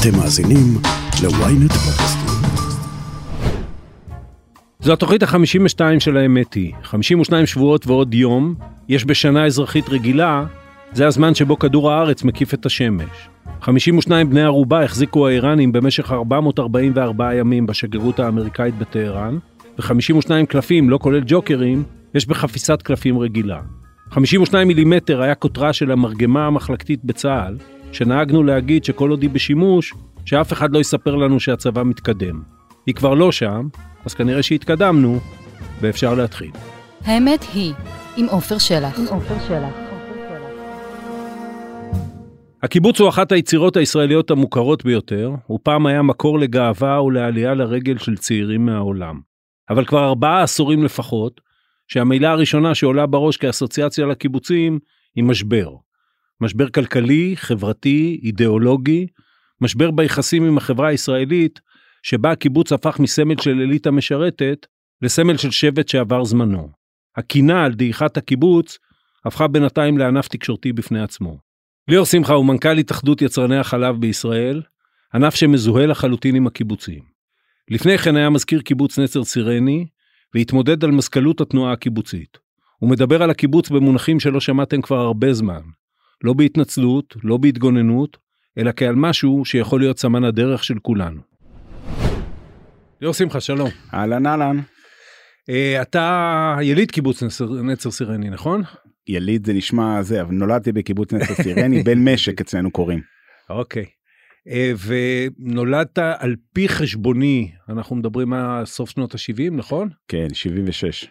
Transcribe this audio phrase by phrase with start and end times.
[0.00, 0.78] אתם מאזינים
[1.22, 2.50] ל-ynet פודקאסטים.
[4.80, 6.72] זו התוכנית ה-52 של האמת היא.
[6.82, 8.54] 52 שבועות ועוד יום,
[8.88, 10.44] יש בשנה אזרחית רגילה,
[10.92, 13.28] זה הזמן שבו כדור הארץ מקיף את השמש.
[13.62, 19.38] 52 בני ערובה החזיקו האיראנים במשך 444 ימים בשגרירות האמריקאית בטהרן,
[19.78, 21.82] ו-52 קלפים, לא כולל ג'וקרים,
[22.14, 23.60] יש בחפיסת קלפים רגילה.
[24.10, 27.56] 52 מילימטר היה קוטרה של המרגמה המחלקתית בצה"ל,
[27.92, 29.94] שנהגנו להגיד שכל עוד היא בשימוש,
[30.24, 32.42] שאף אחד לא יספר לנו שהצבא מתקדם.
[32.86, 33.68] היא כבר לא שם,
[34.04, 35.20] אז כנראה שהתקדמנו,
[35.80, 36.50] ואפשר להתחיל.
[37.04, 37.72] האמת היא,
[38.16, 39.00] עם עופר שלח.
[42.62, 48.16] הקיבוץ הוא אחת היצירות הישראליות המוכרות ביותר, הוא פעם היה מקור לגאווה ולעלייה לרגל של
[48.16, 49.20] צעירים מהעולם.
[49.70, 51.40] אבל כבר ארבעה עשורים לפחות,
[51.88, 54.78] שהמילה הראשונה שעולה בראש כאסוציאציה לקיבוצים
[55.16, 55.70] היא משבר.
[56.40, 59.06] משבר כלכלי, חברתי, אידיאולוגי,
[59.60, 61.60] משבר ביחסים עם החברה הישראלית,
[62.02, 64.66] שבה הקיבוץ הפך מסמל של אליטה משרתת
[65.02, 66.68] לסמל של שבט שעבר זמנו.
[67.16, 68.78] הקינה על דעיכת הקיבוץ
[69.24, 71.38] הפכה בינתיים לענף תקשורתי בפני עצמו.
[71.88, 74.62] ליאור שמחה הוא מנכ"ל התאחדות יצרני החלב בישראל,
[75.14, 77.02] ענף שמזוהה לחלוטין עם הקיבוצים.
[77.70, 79.86] לפני כן היה מזכיר קיבוץ נצר סירני,
[80.34, 82.38] והתמודד על מזכ"לות התנועה הקיבוצית.
[82.78, 85.60] הוא מדבר על הקיבוץ במונחים שלא שמעתם כבר הרבה זמן.
[86.24, 88.16] לא בהתנצלות, לא בהתגוננות,
[88.58, 91.20] אלא כעל משהו שיכול להיות סמן הדרך של כולנו.
[93.00, 93.70] ליאור שמחה, שלום.
[93.94, 94.60] אהלן אהלן.
[95.50, 98.62] אה, אתה יליד קיבוץ נצר, נצר סירני, נכון?
[99.08, 103.00] יליד זה נשמע זה, אבל נולדתי בקיבוץ נצר סירני, בן משק אצלנו קוראים.
[103.50, 103.84] אוקיי.
[104.48, 109.88] אה, ונולדת על פי חשבוני, אנחנו מדברים על סוף שנות ה-70, נכון?
[110.08, 111.06] כן, 76.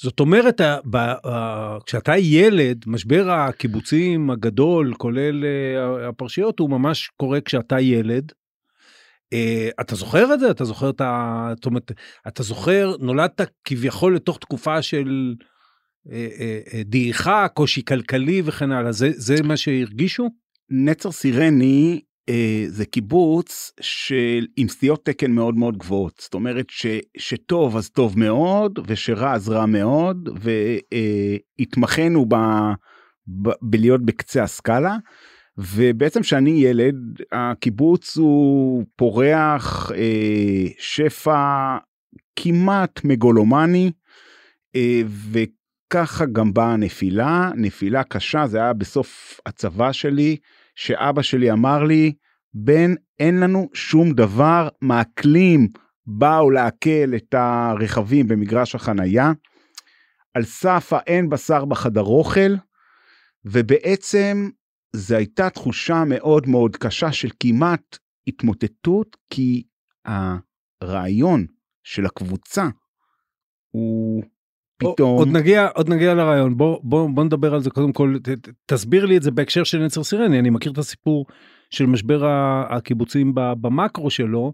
[0.00, 0.60] זאת אומרת,
[1.86, 8.32] כשאתה ילד, משבר הקיבוצים הגדול, כולל אה, הפרשיות, הוא ממש קורה כשאתה ילד.
[9.32, 10.50] אה, אתה זוכר את זה?
[10.50, 11.48] אתה זוכר את ה...
[11.56, 11.92] זאת אומרת,
[12.28, 15.34] אתה זוכר, נולדת כביכול לתוך תקופה של
[16.12, 18.92] אה, דעיכה, קושי כלכלי וכן הלאה.
[18.92, 20.28] זה, זה מה שהרגישו?
[20.70, 22.00] נצר סירני
[22.68, 26.18] זה קיבוץ של עם סטיות תקן מאוד מאוד גבוהות.
[26.18, 30.28] זאת אומרת ש, שטוב אז טוב מאוד, ושרע אז רע מאוד,
[31.58, 32.34] והתמחינו ב,
[33.26, 34.96] ב, בלהיות בקצה הסקאלה.
[35.58, 36.94] ובעצם כשאני ילד,
[37.32, 41.76] הקיבוץ הוא פורח אה, שפע
[42.36, 43.92] כמעט מגולומני,
[44.76, 50.36] אה, וככה גם באה הנפילה, נפילה קשה, זה היה בסוף הצבא שלי,
[50.74, 52.14] שאבא שלי אמר לי,
[52.54, 55.68] בן, אין לנו שום דבר, מעקלים
[56.06, 59.32] באו לעקל את הרכבים במגרש החנייה,
[60.34, 62.54] על סף האין בשר בחדר אוכל,
[63.44, 64.50] ובעצם
[64.96, 69.62] זו הייתה תחושה מאוד מאוד קשה של כמעט התמוטטות, כי
[70.04, 71.46] הרעיון
[71.82, 72.68] של הקבוצה
[73.70, 74.24] הוא
[74.82, 75.18] פתאום...
[75.18, 79.06] עוד נגיע, עוד נגיע לרעיון, בוא, בוא, בוא נדבר על זה קודם כל, ת, תסביר
[79.06, 81.26] לי את זה בהקשר של נצר סירני, אני מכיר את הסיפור
[81.70, 82.26] של משבר
[82.70, 84.52] הקיבוצים במקרו שלו.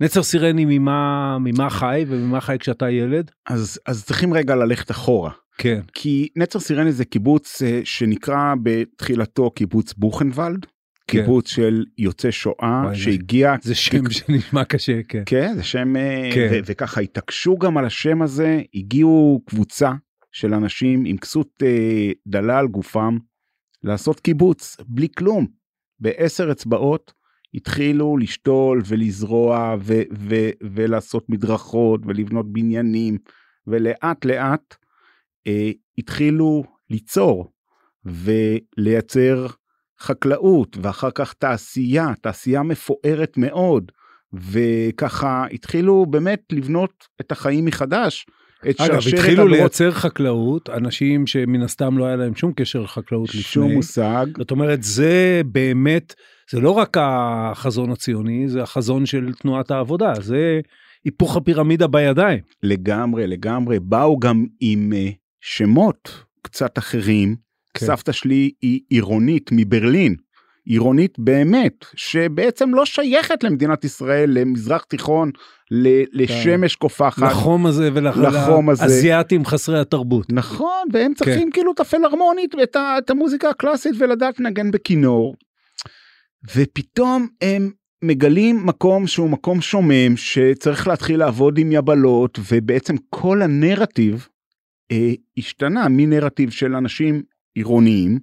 [0.00, 3.30] נצר סירני ממה, ממה חי וממה חי כשאתה ילד?
[3.46, 5.30] אז, אז צריכים רגע ללכת אחורה.
[5.58, 5.80] כן.
[5.94, 10.66] כי נצר סירני זה קיבוץ אה, שנקרא בתחילתו קיבוץ בוכנוולד.
[11.06, 15.22] קיבוץ של יוצא שואה שהגיע, זה שם שנשמע קשה, כן.
[15.26, 16.60] כן זה שם, אה, כן.
[16.66, 19.92] וככה התעקשו גם על השם הזה, הגיעו קבוצה
[20.32, 23.18] של אנשים עם כסות אה, דלה על גופם
[23.82, 25.46] לעשות קיבוץ בלי כלום,
[26.00, 27.12] בעשר אצבעות
[27.54, 33.18] התחילו לשתול ולזרוע ו- ו- ולעשות מדרכות ולבנות בניינים
[33.66, 34.74] ולאט לאט
[35.46, 37.52] אה, התחילו ליצור
[38.04, 39.46] ולייצר
[40.00, 43.92] חקלאות ואחר כך תעשייה, תעשייה מפוארת מאוד,
[44.32, 48.26] וככה התחילו באמת לבנות את החיים מחדש.
[48.70, 49.50] את אגב, התחילו הדורות.
[49.50, 53.42] לייצר חקלאות, אנשים שמן הסתם לא היה להם שום קשר לחקלאות לפני.
[53.42, 56.14] שום מושג, זאת אומרת, זה באמת,
[56.50, 60.60] זה לא רק החזון הציוני, זה החזון של תנועת העבודה, זה
[61.04, 62.38] היפוך הפירמידה בידיים.
[62.62, 65.08] לגמרי לגמרי, באו גם עם אה,
[65.40, 67.45] שמות קצת אחרים.
[67.78, 67.86] כן.
[67.86, 70.14] סבתא שלי היא עירונית מברלין,
[70.64, 75.30] עירונית באמת, שבעצם לא שייכת למדינת ישראל, למזרח תיכון,
[75.70, 77.22] ל- לשמש קופחת.
[77.22, 78.82] לחום הזה לחום הזה.
[78.84, 80.32] ולאזיאתים חסרי התרבות.
[80.32, 85.36] נכון, והם צריכים כאילו את הפלהרמונית ואת ה- את המוזיקה הקלאסית ולדעת לנגן בכינור.
[86.56, 87.70] ופתאום הם
[88.04, 94.28] מגלים מקום שהוא מקום שומם שצריך להתחיל לעבוד עם יבלות ובעצם כל הנרטיב
[94.92, 97.22] אה, השתנה מנרטיב של אנשים
[97.56, 98.18] עירוניים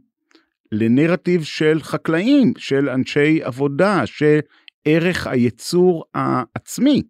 [0.71, 4.39] לנרטיב של חקלאים של אנשי עבודה של
[4.85, 7.03] ערך היצור העצמי.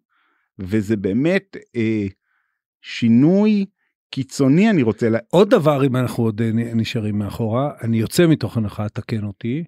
[0.59, 2.07] וזה באמת אה,
[2.81, 3.65] שינוי
[4.09, 5.19] קיצוני אני רוצה לה...
[5.29, 9.63] עוד דבר, אם אנחנו עוד אה, נשארים מאחורה, אני יוצא מתוך הנחה, תקן אותי,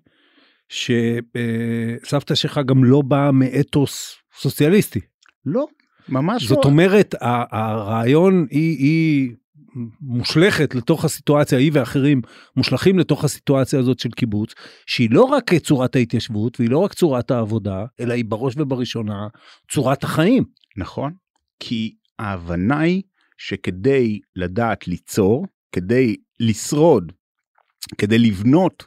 [0.70, 5.00] שסבתא שלך גם לא באה מאתוס סוציאליסטי.
[5.46, 5.68] לא,
[6.10, 6.48] ממש לא.
[6.50, 9.32] זאת אומרת, הרעיון היא, היא
[10.02, 12.22] מושלכת לתוך הסיטואציה, היא ואחרים
[12.56, 14.54] מושלכים לתוך הסיטואציה הזאת של קיבוץ,
[14.86, 19.28] שהיא לא רק צורת ההתיישבות והיא לא רק צורת העבודה, אלא היא בראש ובראשונה
[19.72, 20.44] צורת החיים.
[20.78, 21.14] נכון,
[21.60, 23.02] כי ההבנה היא
[23.38, 27.12] שכדי לדעת ליצור, כדי לשרוד,
[27.98, 28.84] כדי לבנות,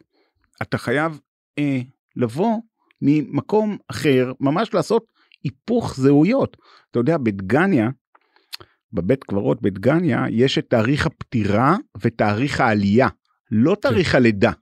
[0.63, 1.21] אתה חייב
[1.59, 1.81] אה,
[2.17, 2.57] לבוא
[3.03, 5.05] ממקום אחר, ממש לעשות
[5.45, 6.57] היפוך זהויות.
[6.91, 7.89] אתה יודע, בדגניה,
[8.93, 13.09] בבית קברות בדגניה, יש את תאריך הפטירה ותאריך העלייה,
[13.51, 14.53] לא תאריך הלידה.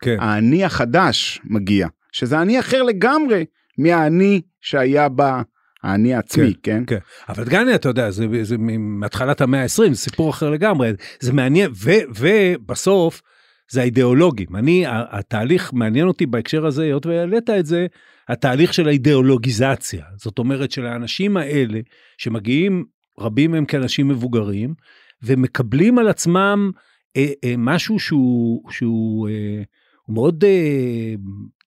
[0.00, 0.16] כן.
[0.20, 3.44] האני החדש מגיע, שזה אני אחר לגמרי
[3.78, 5.42] מהאני שהיה בה,
[5.82, 6.82] האני העצמי, כן?
[6.86, 6.98] כן.
[7.28, 11.70] אבל דגניה, אתה יודע, זה, זה מהתחלת המאה ה-20, זה סיפור אחר לגמרי, זה מעניין,
[11.76, 13.22] ו, ובסוף
[13.70, 14.56] זה האידיאולוגים.
[14.56, 17.86] אני, התהליך מעניין אותי בהקשר הזה, היות והעלית את זה,
[18.28, 20.04] התהליך של האידיאולוגיזציה.
[20.16, 21.80] זאת אומרת של האנשים האלה,
[22.18, 22.84] שמגיעים,
[23.18, 24.74] רבים מהם כאנשים מבוגרים,
[25.22, 26.70] ומקבלים על עצמם
[27.16, 29.62] אה, אה, משהו שהוא, שהוא אה,
[30.08, 31.14] מאוד אה,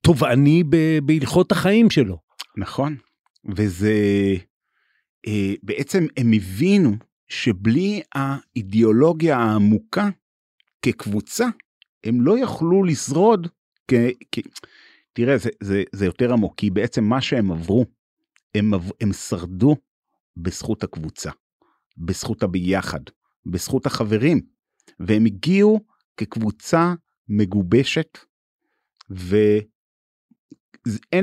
[0.01, 2.17] תובעני ב- בהלכות החיים שלו.
[2.57, 2.95] נכון.
[3.55, 3.93] וזה,
[5.27, 6.91] אה, בעצם הם הבינו
[7.27, 10.09] שבלי האידיאולוגיה העמוקה
[10.81, 11.47] כקבוצה,
[12.03, 13.47] הם לא יכלו לשרוד
[13.87, 13.93] כ...
[14.31, 14.39] כ...
[15.13, 17.85] תראה, זה, זה, זה יותר עמוק, כי בעצם מה שהם עברו,
[18.55, 18.71] הם,
[19.01, 19.75] הם שרדו
[20.41, 21.31] בזכות הקבוצה,
[21.97, 22.99] בזכות הביחד,
[23.45, 24.41] בזכות החברים,
[24.99, 25.79] והם הגיעו
[26.17, 26.93] כקבוצה
[27.29, 28.17] מגובשת,
[29.09, 29.65] ואין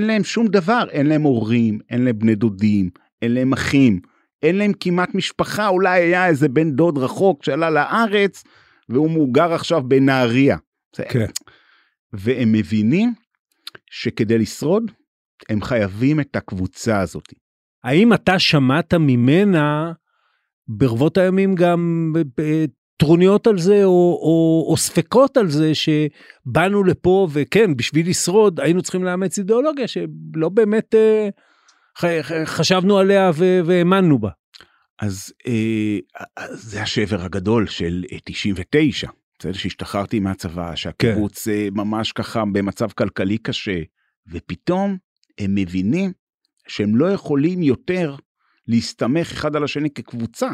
[0.02, 2.90] להם שום דבר, אין להם הורים, אין להם בני דודים,
[3.22, 4.00] אין להם אחים,
[4.42, 8.44] אין להם כמעט משפחה, אולי היה איזה בן דוד רחוק שעלה לארץ,
[8.88, 10.56] והוא מוגר עכשיו בנהריה.
[11.08, 11.26] כן.
[12.12, 13.14] והם מבינים
[13.90, 14.90] שכדי לשרוד,
[15.48, 17.32] הם חייבים את הקבוצה הזאת.
[17.84, 19.92] האם אתה שמעת ממנה
[20.68, 22.64] ברבות הימים גם ב- ב-
[22.96, 28.82] טרוניות על זה או, או, או ספקות על זה שבאנו לפה וכן בשביל לשרוד היינו
[28.82, 31.28] צריכים לאמץ אידיאולוגיה שלא באמת אה,
[31.98, 33.30] ח, ח, חשבנו עליה
[33.64, 34.30] והאמנו בה.
[35.00, 35.98] אז אה,
[36.52, 39.08] זה השבר הגדול של אה, 99,
[39.38, 43.80] בסדר שהשתחררתי מהצבא, שהקיבוץ אה, ממש ככה במצב כלכלי קשה,
[44.32, 44.96] ופתאום
[45.38, 46.12] הם מבינים
[46.68, 48.16] שהם לא יכולים יותר
[48.66, 50.50] להסתמך אחד על השני כקבוצה.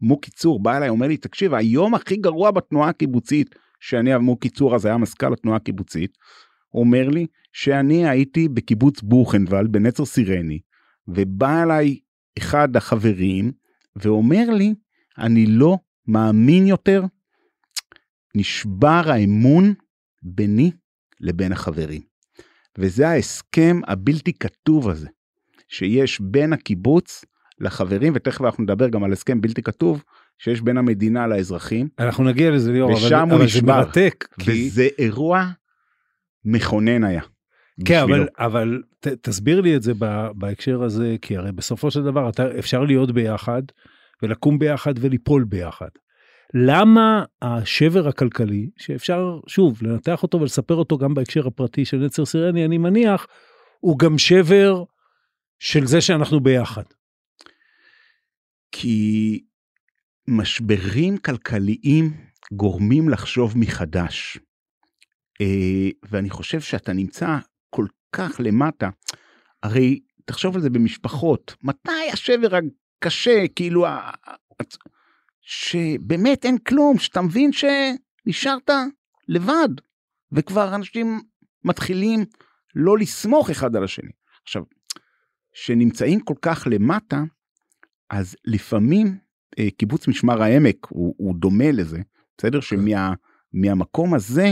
[0.00, 4.74] מוקי צור בא אליי אומר לי תקשיב היום הכי גרוע בתנועה הקיבוצית שאני מוקי צור
[4.74, 6.18] אז היה מזכ"ל התנועה הקיבוצית.
[6.74, 10.58] אומר לי שאני הייתי בקיבוץ בוכנוולד בנצר סירני
[11.08, 11.98] ובא אליי
[12.38, 13.52] אחד החברים
[13.96, 14.74] ואומר לי
[15.18, 17.02] אני לא מאמין יותר
[18.34, 19.74] נשבר האמון
[20.22, 20.70] ביני
[21.20, 22.02] לבין החברים.
[22.78, 25.08] וזה ההסכם הבלתי כתוב הזה
[25.72, 27.24] שיש בין הקיבוץ
[27.60, 30.02] לחברים ותכף אנחנו נדבר גם על הסכם בלתי כתוב
[30.38, 33.76] שיש בין המדינה לאזרחים אנחנו נגיע לזה ליאור אבל, אבל זה נשבר.
[33.76, 34.28] מרתק.
[34.40, 34.50] כי...
[34.50, 35.46] וזה אירוע
[36.44, 37.22] מכונן היה.
[37.84, 38.00] כן.
[38.00, 42.28] אבל אבל ת, תסביר לי את זה ב, בהקשר הזה כי הרי בסופו של דבר
[42.28, 43.62] אתה אפשר להיות ביחד
[44.22, 45.88] ולקום ביחד וליפול ביחד.
[46.54, 52.64] למה השבר הכלכלי שאפשר שוב לנתח אותו ולספר אותו גם בהקשר הפרטי של נצר סירני
[52.64, 53.26] אני מניח
[53.80, 54.84] הוא גם שבר
[55.62, 56.82] של זה שאנחנו ביחד.
[58.72, 59.44] כי
[60.28, 64.38] משברים כלכליים גורמים לחשוב מחדש.
[65.40, 67.38] אה, ואני חושב שאתה נמצא
[67.70, 68.88] כל כך למטה,
[69.62, 73.86] הרי תחשוב על זה במשפחות, מתי השבר הקשה, כאילו,
[75.40, 78.70] שבאמת אין כלום, שאתה מבין שנשארת
[79.28, 79.68] לבד,
[80.32, 81.20] וכבר אנשים
[81.64, 82.24] מתחילים
[82.74, 84.12] לא לסמוך אחד על השני.
[84.42, 84.62] עכשיו,
[85.52, 87.22] שנמצאים כל כך למטה,
[88.10, 89.18] אז לפעמים
[89.58, 91.98] אה, קיבוץ משמר העמק הוא, הוא דומה לזה,
[92.38, 92.60] בסדר?
[92.60, 94.50] שמהמקום הזה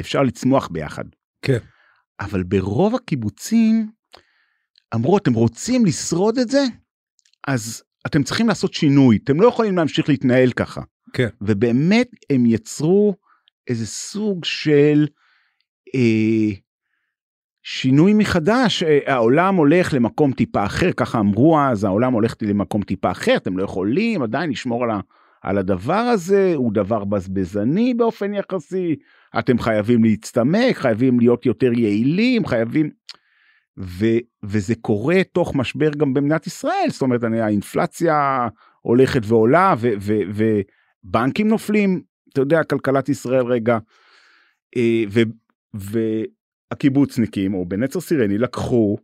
[0.00, 1.04] אפשר לצמוח ביחד.
[1.42, 1.58] כן.
[2.20, 3.90] אבל ברוב הקיבוצים
[4.94, 6.64] אמרו, אתם רוצים לשרוד את זה?
[7.46, 10.80] אז אתם צריכים לעשות שינוי, אתם לא יכולים להמשיך להתנהל ככה.
[11.12, 11.28] כן.
[11.40, 13.16] ובאמת הם יצרו
[13.68, 15.06] איזה סוג של
[15.94, 16.54] אה,
[17.62, 23.10] שינוי מחדש, אה, העולם הולך למקום טיפה אחר, ככה אמרו אז, העולם הולך למקום טיפה
[23.10, 25.00] אחר, אתם לא יכולים עדיין לשמור על, ה,
[25.42, 28.96] על הדבר הזה, הוא דבר בזבזני באופן יחסי,
[29.38, 32.90] אתם חייבים להצטמק, חייבים להיות יותר יעילים, חייבים...
[33.78, 34.06] ו,
[34.42, 38.48] וזה קורה תוך משבר גם במדינת ישראל, זאת אומרת, אני, האינפלציה
[38.80, 40.18] הולכת ועולה, ו, ו,
[41.04, 42.02] ובנקים נופלים,
[42.32, 43.78] אתה יודע, כלכלת ישראל רגע,
[44.76, 45.04] אה,
[45.76, 46.00] ו,
[46.72, 48.96] והקיבוצניקים, או בנצר סירני, לקחו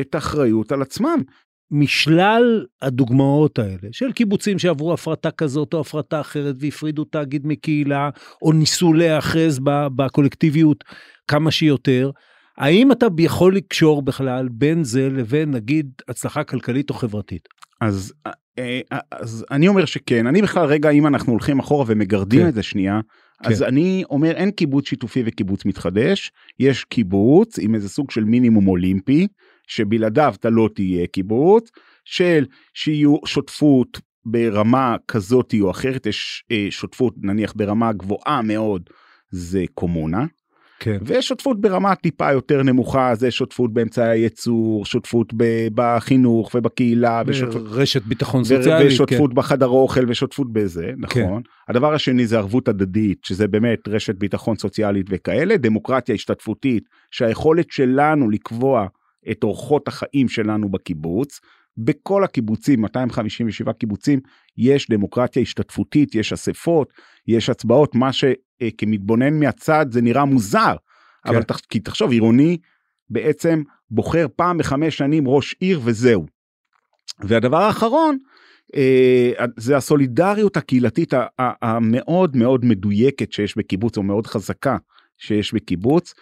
[0.00, 1.22] את האחריות על עצמם.
[1.70, 8.10] משלל הדוגמאות האלה של קיבוצים שעברו הפרטה כזאת או הפרטה אחרת והפרידו תאגיד מקהילה
[8.42, 9.60] או ניסו להיאחז
[9.96, 10.84] בקולקטיביות
[11.28, 12.10] כמה שיותר.
[12.58, 17.48] האם אתה יכול לקשור בכלל בין זה לבין נגיד הצלחה כלכלית או חברתית?
[17.80, 18.12] אז,
[18.58, 18.80] אה,
[19.10, 22.48] אז אני אומר שכן, אני בכלל רגע אם אנחנו הולכים אחורה ומגרדים כן.
[22.48, 23.00] את זה שנייה,
[23.42, 23.50] כן.
[23.50, 28.68] אז אני אומר אין קיבוץ שיתופי וקיבוץ מתחדש, יש קיבוץ עם איזה סוג של מינימום
[28.68, 29.26] אולימפי,
[29.66, 31.70] שבלעדיו אתה לא תהיה קיבוץ,
[32.04, 38.90] של שיהיו שותפות ברמה כזאת או אחרת, יש אה, שותפות נניח ברמה גבוהה מאוד,
[39.30, 40.24] זה קומונה.
[40.80, 40.98] כן.
[41.02, 47.22] ויש שותפות ברמה טיפה יותר נמוכה, זה שותפות באמצעי הייצור, שותפות ב- בחינוך ובקהילה.
[47.26, 48.92] ושותפות, רשת ביטחון סוציאלית.
[48.92, 49.36] ושותפות כן.
[49.36, 50.94] בחדר אוכל ושותפות בזה, כן.
[50.98, 51.42] נכון.
[51.42, 51.50] כן.
[51.68, 58.30] הדבר השני זה ערבות הדדית, שזה באמת רשת ביטחון סוציאלית וכאלה, דמוקרטיה השתתפותית, שהיכולת שלנו
[58.30, 58.86] לקבוע
[59.30, 61.40] את אורחות החיים שלנו בקיבוץ.
[61.78, 64.20] בכל הקיבוצים, 257 קיבוצים,
[64.56, 66.92] יש דמוקרטיה השתתפותית, יש אספות,
[67.26, 70.76] יש הצבעות, מה שכמתבונן מהצד זה נראה מוזר,
[71.24, 71.30] כן.
[71.30, 72.58] אבל תח, כי תחשוב, עירוני
[73.10, 76.26] בעצם בוחר פעם בחמש שנים ראש עיר וזהו.
[77.20, 78.18] והדבר האחרון,
[78.76, 84.76] אה, זה הסולידריות הקהילתית המאוד מאוד מדויקת שיש בקיבוץ, או מאוד חזקה
[85.18, 86.14] שיש בקיבוץ,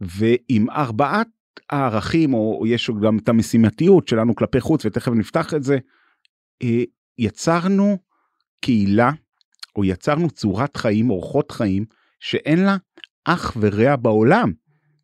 [0.00, 1.28] ועם ארבעת
[1.70, 5.78] הערכים או יש גם את המשימתיות שלנו כלפי חוץ ותכף נפתח את זה
[6.62, 6.82] אה,
[7.18, 7.98] יצרנו
[8.60, 9.10] קהילה
[9.76, 11.84] או יצרנו צורת חיים אורחות חיים
[12.20, 12.76] שאין לה
[13.24, 14.52] אח ורע בעולם.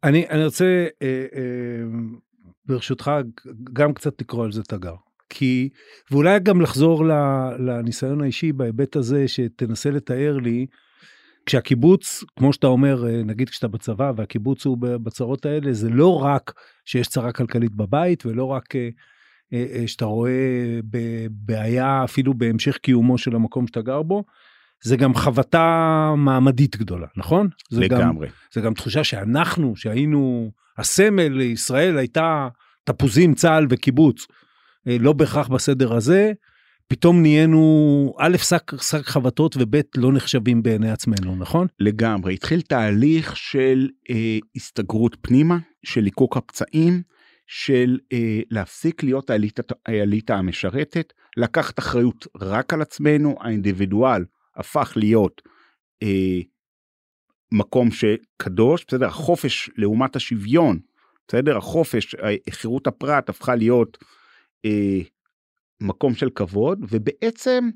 [0.04, 1.82] אני אני רוצה אה, אה,
[2.66, 3.10] ברשותך
[3.72, 4.94] גם קצת לקרוא על זה תגר
[5.30, 5.68] כי
[6.10, 7.04] ואולי גם לחזור
[7.58, 10.66] לניסיון האישי בהיבט הזה שתנסה לתאר לי
[11.46, 16.52] כשהקיבוץ, כמו שאתה אומר, אה, נגיד כשאתה בצבא והקיבוץ הוא בצרות האלה, זה לא רק
[16.84, 18.88] שיש צרה כלכלית בבית ולא רק אה,
[19.52, 20.80] אה, שאתה רואה
[21.30, 24.24] בעיה אפילו בהמשך קיומו של המקום שאתה גר בו,
[24.84, 27.48] זה גם חבטה מעמדית גדולה, נכון?
[27.72, 28.26] לגמרי.
[28.26, 32.48] זה גם, זה גם תחושה שאנחנו, שהיינו, הסמל לישראל הייתה
[32.84, 34.26] תפוזים, צה"ל וקיבוץ,
[34.86, 36.32] לא בהכרח בסדר הזה,
[36.88, 38.72] פתאום נהיינו א' שק,
[39.02, 41.66] חבטות וב' לא נחשבים בעיני עצמנו נכון?
[41.80, 42.34] לגמרי.
[42.34, 47.02] התחיל תהליך של אה, הסתגרות פנימה של ליקוק הפצעים
[47.46, 49.30] של אה, להפסיק להיות
[49.86, 54.24] האליטה, המשרתת לקחת אחריות רק על עצמנו האינדיבידואל
[54.56, 55.42] הפך להיות
[56.02, 56.40] אה,
[57.52, 59.06] מקום שקדוש בסדר?
[59.06, 60.78] החופש לעומת השוויון
[61.28, 61.56] בסדר?
[61.56, 62.14] החופש
[62.50, 63.98] חירות הפרט הפכה להיות
[64.64, 65.00] אה,
[65.82, 67.70] מקום של כבוד ובעצם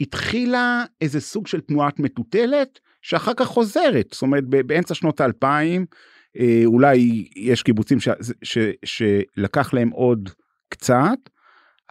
[0.00, 4.06] התחילה איזה סוג של תנועת מטוטלת שאחר כך חוזרת.
[4.12, 5.86] זאת אומרת באמצע שנות האלפיים
[6.38, 8.08] אה, אולי יש קיבוצים ש,
[8.42, 10.30] ש, שלקח להם עוד
[10.68, 11.18] קצת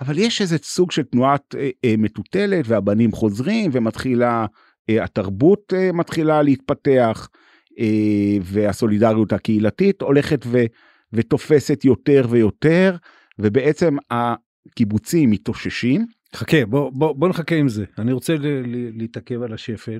[0.02, 4.46] אבל יש איזה סוג של תנועת אה, אה, מטוטלת והבנים חוזרים ומתחילה
[4.90, 7.30] התרבות מתחילה להתפתח
[8.42, 10.64] והסולידריות הקהילתית הולכת ו,
[11.14, 12.96] ותופסת יותר ויותר
[13.40, 13.98] ובעצם
[14.76, 16.06] קיבוצים מתאוששים.
[16.36, 18.36] חכה בוא, בוא, בוא נחכה עם זה אני רוצה
[18.94, 20.00] להתעכב על השפל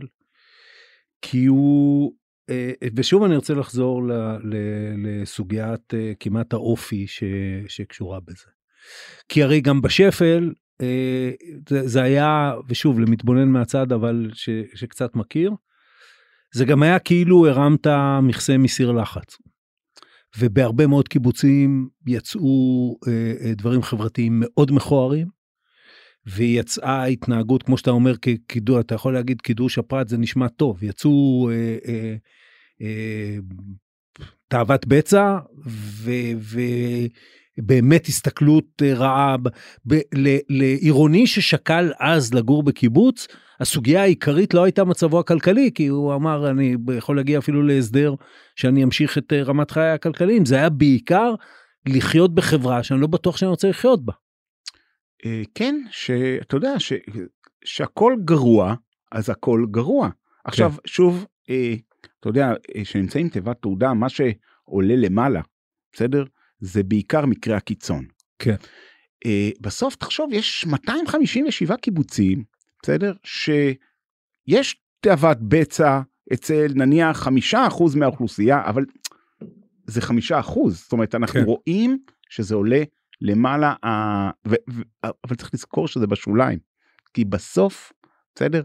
[1.22, 2.14] כי הוא
[2.50, 4.12] אה, ושוב אני רוצה לחזור ל,
[4.44, 4.56] ל,
[4.98, 7.24] לסוגיית אה, כמעט האופי ש,
[7.68, 8.46] שקשורה בזה.
[9.30, 11.32] כי הרי גם בשפל אה,
[11.70, 15.52] זה, זה היה ושוב למתבונן מהצד אבל ש, שקצת מכיר
[16.54, 17.88] זה גם היה כאילו הרמת
[18.22, 19.38] מכסה מסיר לחץ.
[20.40, 25.28] ובהרבה מאוד קיבוצים יצאו אה, אה, דברים חברתיים מאוד מכוערים,
[26.26, 31.50] ויצאה התנהגות, כמו שאתה אומר, כקידוש, אתה יכול להגיד קידוש הפרט זה נשמע טוב, יצאו
[31.52, 32.16] אה, אה,
[32.82, 33.38] אה,
[34.48, 35.38] תאוות בצע,
[36.40, 36.60] ו,
[37.58, 39.36] ובאמת הסתכלות אה, רעה,
[40.50, 43.28] לעירוני ששקל אז לגור בקיבוץ,
[43.60, 48.16] הסוגיה העיקרית לא הייתה מצבו הכלכלי, כי הוא אמר, אני יכול להגיע אפילו להסדר
[48.56, 51.36] שאני אמשיך את אה, רמת חיי הכלכליים, זה היה בעיקר
[51.86, 54.14] לחיות בחברה שאני לא בטוח שאני רוצה לחיות בה.
[55.26, 56.94] אה, כן, שאתה יודע, ש...
[57.66, 58.76] שהכל גרוע,
[59.12, 60.10] אז הכל גרוע.
[60.46, 60.78] עכשיו, כן.
[60.86, 61.26] שוב,
[62.20, 65.42] אתה יודע, כשנמצאים תיבת תעודה, מה שעולה למעלה,
[65.94, 66.24] בסדר?
[66.60, 68.06] זה בעיקר מקרי הקיצון.
[68.40, 68.56] כן.
[69.62, 72.44] בסוף, תחשוב, יש 257 קיבוצים,
[72.84, 73.14] בסדר?
[73.24, 76.02] שיש תאוות בצע
[76.34, 78.86] אצל נניח חמישה אחוז מהאוכלוסייה, אבל
[79.88, 81.46] זה חמישה אחוז, זאת אומרת אנחנו כן.
[81.46, 81.98] רואים
[82.30, 82.84] שזה עולה
[83.22, 83.90] למעלה, ה...
[84.48, 84.56] ו...
[84.70, 84.82] ו...
[85.04, 86.60] אבל צריך לזכור שזה בשוליים,
[87.14, 87.94] כי בסוף,
[88.36, 88.64] בסדר,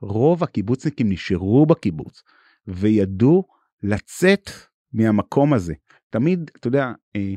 [0.00, 2.22] רוב הקיבוצניקים נשארו בקיבוץ
[2.66, 3.44] וידעו
[3.82, 4.50] לצאת
[4.92, 5.74] מהמקום הזה.
[6.14, 7.34] תמיד, אתה יודע, אה,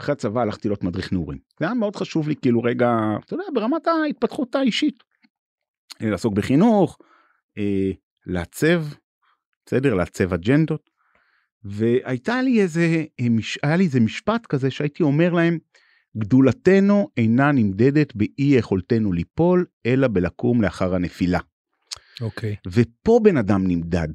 [0.00, 1.38] אחרי הצבא הלכתי להיות מדריך נעורים.
[1.60, 2.90] זה היה מאוד חשוב לי כאילו רגע,
[3.24, 5.02] אתה יודע, ברמת ההתפתחות האישית.
[6.02, 6.98] אה, לעסוק בחינוך,
[7.58, 7.90] אה,
[8.26, 8.84] לעצב,
[9.66, 9.94] בסדר?
[9.94, 10.90] לעצב אג'נדות.
[11.64, 13.04] והייתה לי איזה,
[13.62, 15.58] היה לי איזה משפט כזה שהייתי אומר להם,
[16.16, 21.40] גדולתנו אינה נמדדת באי יכולתנו ליפול, אלא בלקום לאחר הנפילה.
[22.20, 22.56] אוקיי.
[22.66, 24.08] ופה בן אדם נמדד,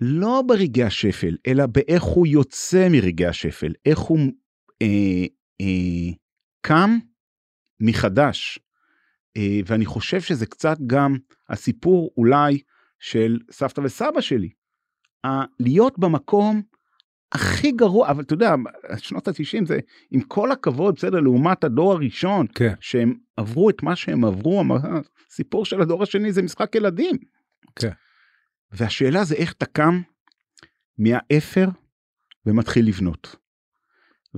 [0.00, 4.18] לא ברגעי השפל, אלא באיך הוא יוצא מרגעי השפל, איך הוא
[4.82, 5.24] אה,
[5.60, 6.12] אה,
[6.60, 6.98] קם
[7.80, 8.58] מחדש.
[9.36, 11.16] אה, ואני חושב שזה קצת גם
[11.48, 12.60] הסיפור אולי
[12.98, 14.48] של סבתא וסבא שלי.
[15.26, 16.62] ה- להיות במקום
[17.32, 18.54] הכי גרוע, אבל אתה יודע,
[18.98, 19.78] שנות ה-90 זה
[20.10, 22.74] עם כל הכבוד, בסדר, לעומת הדור הראשון, כן.
[22.80, 24.62] שהם עברו את מה שהם עברו,
[25.30, 27.16] הסיפור של הדור השני זה משחק ילדים.
[27.76, 27.90] כן.
[28.74, 30.00] והשאלה זה איך אתה קם
[30.98, 31.68] מהאפר
[32.46, 33.36] ומתחיל לבנות.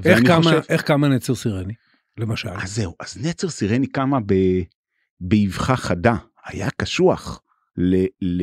[0.04, 1.74] איך קמה, חושב- איך קמה נצר סירני,
[2.18, 2.48] למשל?
[2.48, 4.34] אז זהו, אז נצר סירני קמה ב,
[5.20, 7.42] באבחה חדה, היה קשוח
[7.76, 8.42] ל, ל,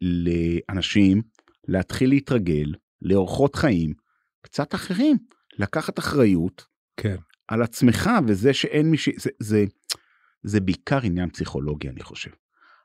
[0.00, 1.22] לאנשים
[1.68, 3.94] להתחיל להתרגל לאורחות חיים
[4.42, 5.16] קצת אחרים,
[5.58, 7.16] לקחת אחריות כן.
[7.48, 9.08] על עצמך וזה שאין מי ש...
[9.16, 9.64] זה, זה,
[10.42, 12.30] זה בעיקר עניין פסיכולוגי אני חושב.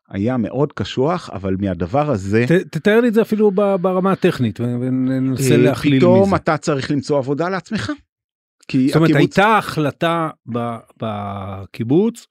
[0.10, 5.54] היה מאוד קשוח אבל מהדבר הזה ת, תתאר לי את זה אפילו ברמה הטכנית, וננסה
[5.54, 6.36] אה, להכליל פתאום מזה.
[6.36, 7.92] אתה צריך למצוא עבודה לעצמך.
[8.68, 10.30] כי זאת אומרת, הקיבוץ- הייתה החלטה
[11.02, 12.26] בקיבוץ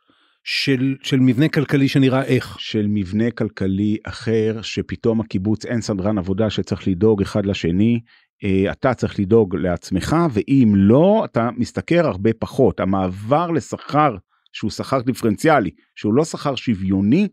[0.45, 2.57] של, של מבנה כלכלי שנראה איך.
[2.59, 8.01] של מבנה כלכלי אחר שפתאום הקיבוץ אין סדרן עבודה שצריך לדאוג אחד לשני
[8.45, 14.17] אה, אתה צריך לדאוג לעצמך ואם לא אתה משתכר הרבה פחות המעבר לשכר
[14.53, 17.29] שהוא שכר דיפרנציאלי שהוא לא שכר שוויוני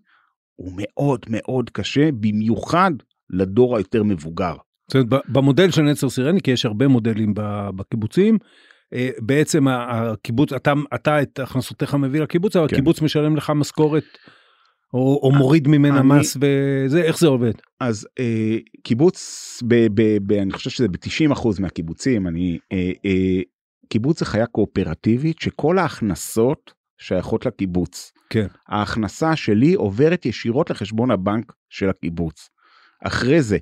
[0.56, 2.92] הוא מאוד מאוד קשה במיוחד
[3.30, 4.56] לדור היותר מבוגר.
[4.92, 7.34] זאת אומרת, במודל של נצר סירני, כי יש הרבה מודלים
[7.76, 8.38] בקיבוצים,
[8.94, 12.76] אה, בעצם הקיבוץ, אתה, אתה את הכנסותיך מביא לקיבוץ, אבל כן.
[12.76, 14.04] הקיבוץ משלם לך משכורת,
[14.94, 17.52] או, או מוריד ממנה אני- מס וזה, איך זה עובד?
[17.80, 19.20] אז אה, קיבוץ
[19.68, 23.42] ב, ב, ב, אני חושב שזה ב-90% מהקיבוצים אני אה, אה,
[23.90, 28.12] קיבוץ זה חיה קואופרטיבית שכל ההכנסות שייכות לקיבוץ.
[28.30, 28.48] כן.
[28.68, 32.50] ההכנסה שלי עוברת ישירות לחשבון הבנק של הקיבוץ.
[33.04, 33.58] אחרי זה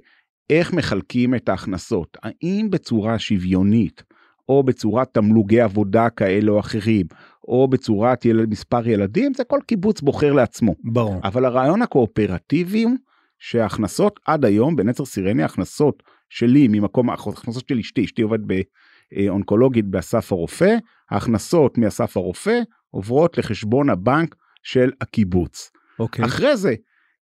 [0.49, 4.03] איך מחלקים את ההכנסות האם בצורה שוויונית
[4.49, 7.05] או בצורת תמלוגי עבודה כאלה או אחרים
[7.47, 8.45] או בצורת יל...
[8.45, 10.75] מספר ילדים זה כל קיבוץ בוחר לעצמו.
[10.83, 11.21] ברור.
[11.23, 12.93] אבל הרעיון הקואופרטיבי הוא
[13.39, 18.41] שההכנסות עד היום בנצר סירני ההכנסות שלי ממקום ההכנסות של אשתי אשתי עובדת
[19.11, 20.75] באונקולוגית באסף הרופא
[21.11, 25.71] ההכנסות מאסף הרופא עוברות לחשבון הבנק של הקיבוץ.
[25.99, 26.25] אוקיי.
[26.25, 26.75] אחרי זה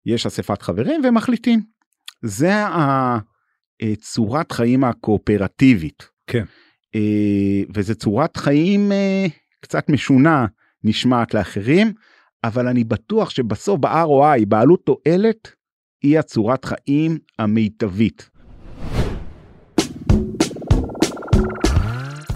[0.06, 1.62] יש אספת חברים ומחליטים.
[2.22, 2.54] זה
[3.82, 6.10] הצורת חיים הקואופרטיבית.
[6.28, 6.44] כן.
[6.96, 9.26] אה, וזה צורת חיים אה,
[9.62, 10.46] קצת משונה
[10.84, 11.94] נשמעת לאחרים,
[12.44, 15.52] אבל אני בטוח שבסוף ב-ROI, בעלות תועלת,
[16.04, 18.30] היא הצורת חיים המיטבית.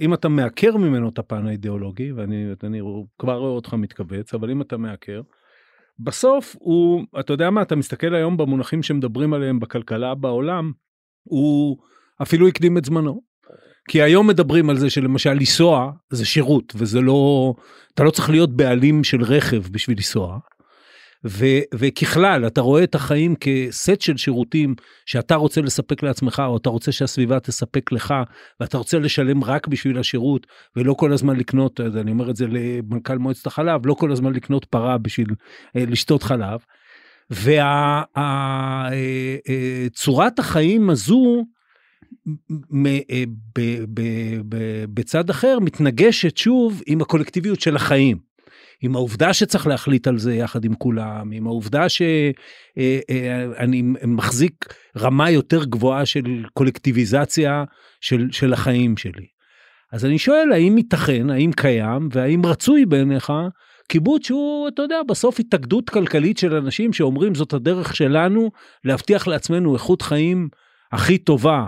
[0.00, 2.80] אם אתה מעקר ממנו את הפן האידיאולוגי, ואני אני
[3.18, 5.20] כבר רואה אותך מתכווץ, אבל אם אתה מעקר,
[5.98, 10.72] בסוף הוא, אתה יודע מה, אתה מסתכל היום במונחים שמדברים עליהם בכלכלה בעולם,
[11.22, 11.76] הוא
[12.22, 13.32] אפילו הקדים את זמנו.
[13.88, 17.54] כי היום מדברים על זה שלמשל לנסוע זה שירות וזה לא,
[17.94, 20.38] אתה לא צריך להיות בעלים של רכב בשביל לנסוע.
[21.26, 24.74] ו, וככלל אתה רואה את החיים כסט של שירותים
[25.06, 28.14] שאתה רוצה לספק לעצמך או אתה רוצה שהסביבה תספק לך
[28.60, 33.18] ואתה רוצה לשלם רק בשביל השירות ולא כל הזמן לקנות אני אומר את זה למנכ"ל
[33.18, 35.28] מועצת החלב לא כל הזמן לקנות פרה בשביל
[35.76, 36.60] אה, לשתות חלב.
[39.90, 41.44] וצורת החיים הזו
[42.70, 43.24] מ, אה,
[43.58, 43.60] ב,
[43.94, 44.00] ב,
[44.48, 48.31] ב, בצד אחר מתנגשת שוב עם הקולקטיביות של החיים.
[48.82, 55.64] עם העובדה שצריך להחליט על זה יחד עם כולם, עם העובדה שאני מחזיק רמה יותר
[55.64, 57.64] גבוהה של קולקטיביזציה
[58.00, 59.26] של, של החיים שלי.
[59.92, 63.32] אז אני שואל, האם ייתכן, האם קיים, והאם רצוי בעיניך
[63.88, 68.50] קיבוץ שהוא, אתה יודע, בסוף התאגדות כלכלית של אנשים שאומרים זאת הדרך שלנו
[68.84, 70.48] להבטיח לעצמנו איכות חיים
[70.92, 71.66] הכי טובה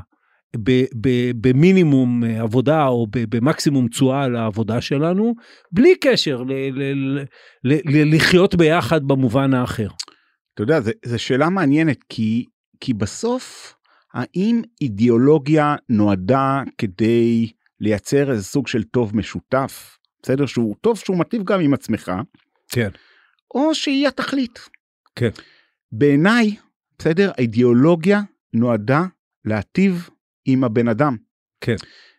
[1.41, 5.35] במינימום עבודה או במקסימום תשואה לעבודה שלנו,
[5.73, 7.25] בלי קשר ל- ל- ל-
[7.65, 9.89] ל- ל- לחיות ביחד במובן האחר.
[10.55, 12.45] אתה יודע, זו שאלה מעניינת, כי,
[12.81, 13.75] כי בסוף,
[14.15, 20.47] האם אידיאולוגיה נועדה כדי לייצר איזה סוג של טוב משותף, בסדר?
[20.47, 22.13] שהוא טוב שהוא מטיב גם עם עצמך,
[22.69, 22.89] כן.
[23.55, 24.69] או שהיא התכלית.
[25.17, 25.31] כן.
[25.93, 26.57] בעיניי,
[26.99, 28.21] בסדר, האידיאולוגיה
[28.53, 29.05] נועדה
[29.45, 30.09] להטיב
[30.45, 31.17] עם הבן אדם.
[31.61, 31.77] כן.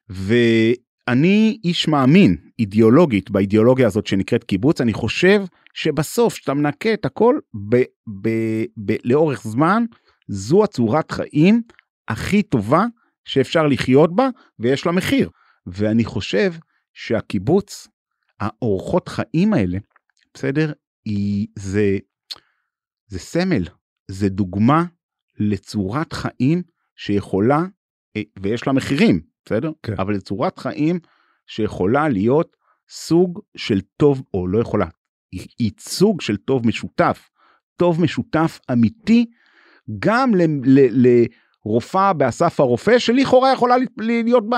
[0.10, 7.40] ואני איש מאמין אידיאולוגית באידיאולוגיה הזאת שנקראת קיבוץ, אני חושב שבסוף כשאתה מנקה את הכל
[7.70, 7.76] ב,
[8.22, 8.30] ב,
[8.86, 9.84] ב, לאורך זמן,
[10.28, 11.62] זו הצורת חיים
[12.08, 12.86] הכי טובה
[13.26, 15.30] שאפשר לחיות בה ויש לה מחיר.
[15.68, 16.54] ואני חושב
[16.94, 17.88] שהקיבוץ,
[18.40, 19.78] האורחות חיים האלה,
[20.34, 20.74] בסדר,
[21.06, 21.98] היא, זה,
[23.08, 23.64] זה סמל,
[24.12, 24.86] זה דוגמה
[25.40, 26.64] לצורת חיים
[26.96, 27.64] שיכולה,
[28.42, 29.72] ויש לה מחירים, בסדר?
[29.84, 29.94] כן.
[29.98, 31.00] אבל לצורת חיים
[31.48, 32.58] שיכולה להיות
[32.90, 34.86] סוג של טוב, או לא יכולה,
[35.32, 37.30] היא, סוג של טוב משותף,
[37.76, 39.26] טוב משותף אמיתי,
[40.00, 41.08] גם ל, ל,
[41.66, 44.54] לרופאה באסף הרופא, שלכאורה יכולה להיות ב,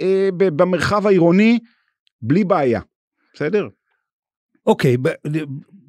[0.00, 1.58] אה, ב, במרחב העירוני
[2.22, 2.80] בלי בעיה,
[3.34, 3.68] בסדר?
[4.66, 5.08] אוקיי, ב-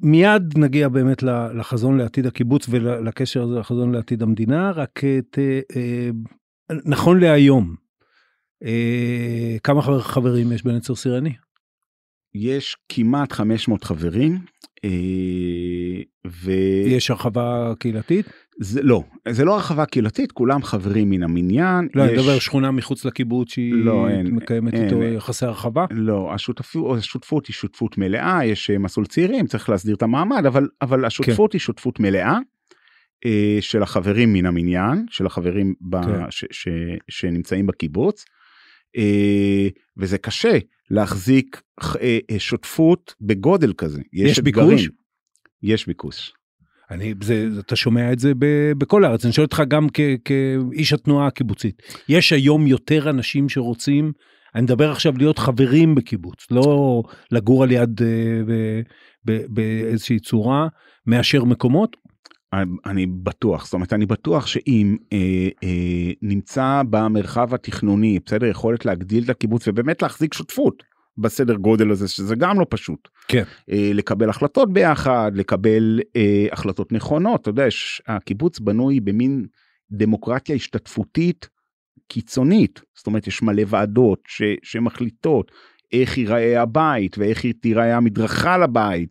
[0.02, 1.22] מיד נגיע באמת
[1.54, 5.20] לחזון לעתיד הקיבוץ ולקשר הזה לחזון לעתיד המדינה, רק אה,
[5.76, 6.10] אה,
[6.84, 7.74] נכון להיום,
[8.64, 11.32] אה, כמה חבר- חברים יש בנצר סירני?
[12.34, 14.38] יש כמעט 500 חברים,
[14.84, 14.90] אה,
[16.26, 16.52] ו...
[16.86, 18.26] יש הרחבה קהילתית?
[18.60, 21.88] זה לא, זה לא הרחבה קהילתית, כולם חברים מן המניין.
[21.94, 25.14] לא, אני יש- מדבר שכונה מחוץ לקיבוץ שהיא לא, אין, מקיימת אין, איתו אין.
[25.14, 25.86] יחסי הרחבה?
[25.90, 30.68] לא, השותפות, השותפות היא שותפות מלאה, יש אה, מסלול צעירים, צריך להסדיר את המעמד, אבל,
[30.82, 31.56] אבל השותפות כן.
[31.56, 32.38] היא שותפות מלאה אה,
[33.60, 36.30] של החברים מן המניין, של החברים ב, כן.
[36.30, 36.68] ש, ש,
[37.08, 38.24] שנמצאים בקיבוץ,
[38.96, 40.58] אה, וזה קשה
[40.90, 41.62] להחזיק
[42.00, 44.02] אה, אה, שותפות בגודל כזה.
[44.12, 44.76] יש אתגרים.
[44.76, 44.88] ביקוש?
[45.62, 46.32] יש ביקוש.
[46.90, 50.92] אני, זה, אתה שומע את זה ב, בכל הארץ, אני שואל אותך גם כ, כאיש
[50.92, 51.82] התנועה הקיבוצית.
[52.08, 54.12] יש היום יותר אנשים שרוצים,
[54.54, 58.80] אני מדבר עכשיו להיות חברים בקיבוץ, לא לגור על יד אה,
[59.48, 60.68] באיזושהי צורה,
[61.06, 61.96] מאשר מקומות?
[62.86, 69.24] אני בטוח, זאת אומרת, אני בטוח שאם אה, אה, נמצא במרחב התכנוני, בסדר, יכולת להגדיל
[69.24, 70.82] את הקיבוץ ובאמת להחזיק שותפות
[71.18, 73.08] בסדר גודל הזה, שזה גם לא פשוט.
[73.28, 73.42] כן.
[73.70, 79.46] אה, לקבל החלטות ביחד, לקבל אה, החלטות נכונות, אתה יודע, יש, הקיבוץ בנוי במין
[79.90, 81.48] דמוקרטיה השתתפותית
[82.08, 85.52] קיצונית, זאת אומרת, יש מלא ועדות ש, שמחליטות
[85.92, 89.08] איך ייראה הבית, ואיך תיראה המדרכה לבית,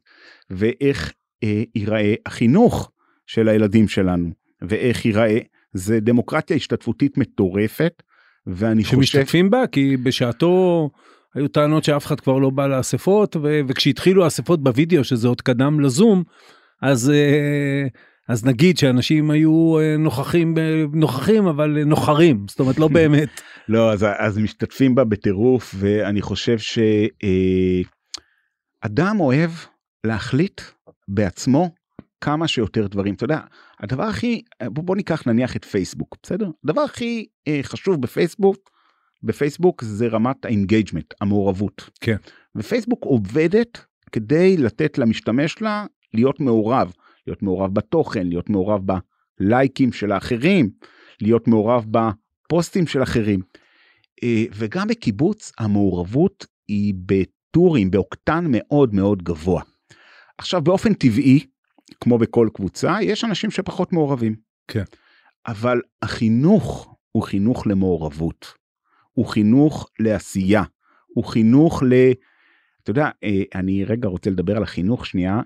[0.49, 2.91] ואיך אה, ייראה החינוך.
[3.33, 4.29] של הילדים שלנו
[4.61, 5.37] ואיך ייראה
[5.73, 8.03] זה דמוקרטיה השתתפותית מטורפת
[8.47, 9.67] ואני חושב שמשתתפים בה?
[9.67, 10.89] כי בשעתו
[11.35, 15.79] היו טענות שאף אחד כבר לא בא לאספות ו- וכשהתחילו האספות בווידאו שזה עוד קדם
[15.79, 16.23] לזום
[16.81, 17.87] אז אה,
[18.29, 20.55] אז נגיד שאנשים היו אה, נוכחים
[20.93, 23.41] נוכחים אבל נוחרים זאת אומרת לא באמת.
[23.67, 27.79] לא אז, אז משתתפים בה בטירוף ואני חושב שאדם
[29.19, 29.51] אוהב
[30.03, 30.61] להחליט
[31.07, 31.80] בעצמו
[32.21, 33.39] כמה שיותר דברים אתה יודע
[33.79, 38.71] הדבר הכי בוא, בוא ניקח נניח את פייסבוק בסדר הדבר הכי אה, חשוב בפייסבוק
[39.23, 42.15] בפייסבוק זה רמת ה engagement המעורבות כן.
[42.55, 46.93] ופייסבוק עובדת כדי לתת למשתמש שלה להיות מעורב
[47.27, 48.81] להיות מעורב בתוכן להיות מעורב
[49.39, 50.69] בלייקים של האחרים
[51.21, 53.39] להיות מעורב בפוסטים של אחרים
[54.23, 59.61] אה, וגם בקיבוץ המעורבות היא בטורים באוקטן מאוד מאוד גבוה.
[60.37, 61.45] עכשיו באופן טבעי
[62.01, 64.35] כמו בכל קבוצה, יש אנשים שפחות מעורבים.
[64.67, 64.83] כן.
[65.47, 68.53] אבל החינוך הוא חינוך למעורבות.
[69.11, 70.63] הוא חינוך לעשייה.
[71.07, 71.93] הוא חינוך ל...
[72.83, 75.41] אתה יודע, אה, אני רגע רוצה לדבר על החינוך שנייה.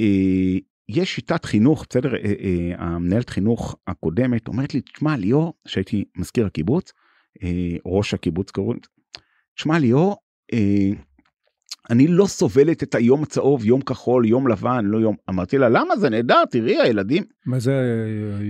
[0.00, 2.14] אה, יש שיטת חינוך, בסדר?
[2.16, 6.92] אה, המנהלת חינוך הקודמת אומרת לי, תשמע ליאור, שהייתי מזכיר הקיבוץ,
[7.86, 8.80] ראש הקיבוץ קוראים,
[9.56, 10.16] תשמע ליאור,
[11.90, 15.16] אני לא סובלת את היום הצהוב, יום כחול, יום לבן, לא יום...
[15.30, 17.22] אמרתי לה, למה זה נהדר, תראי הילדים.
[17.46, 17.72] מה זה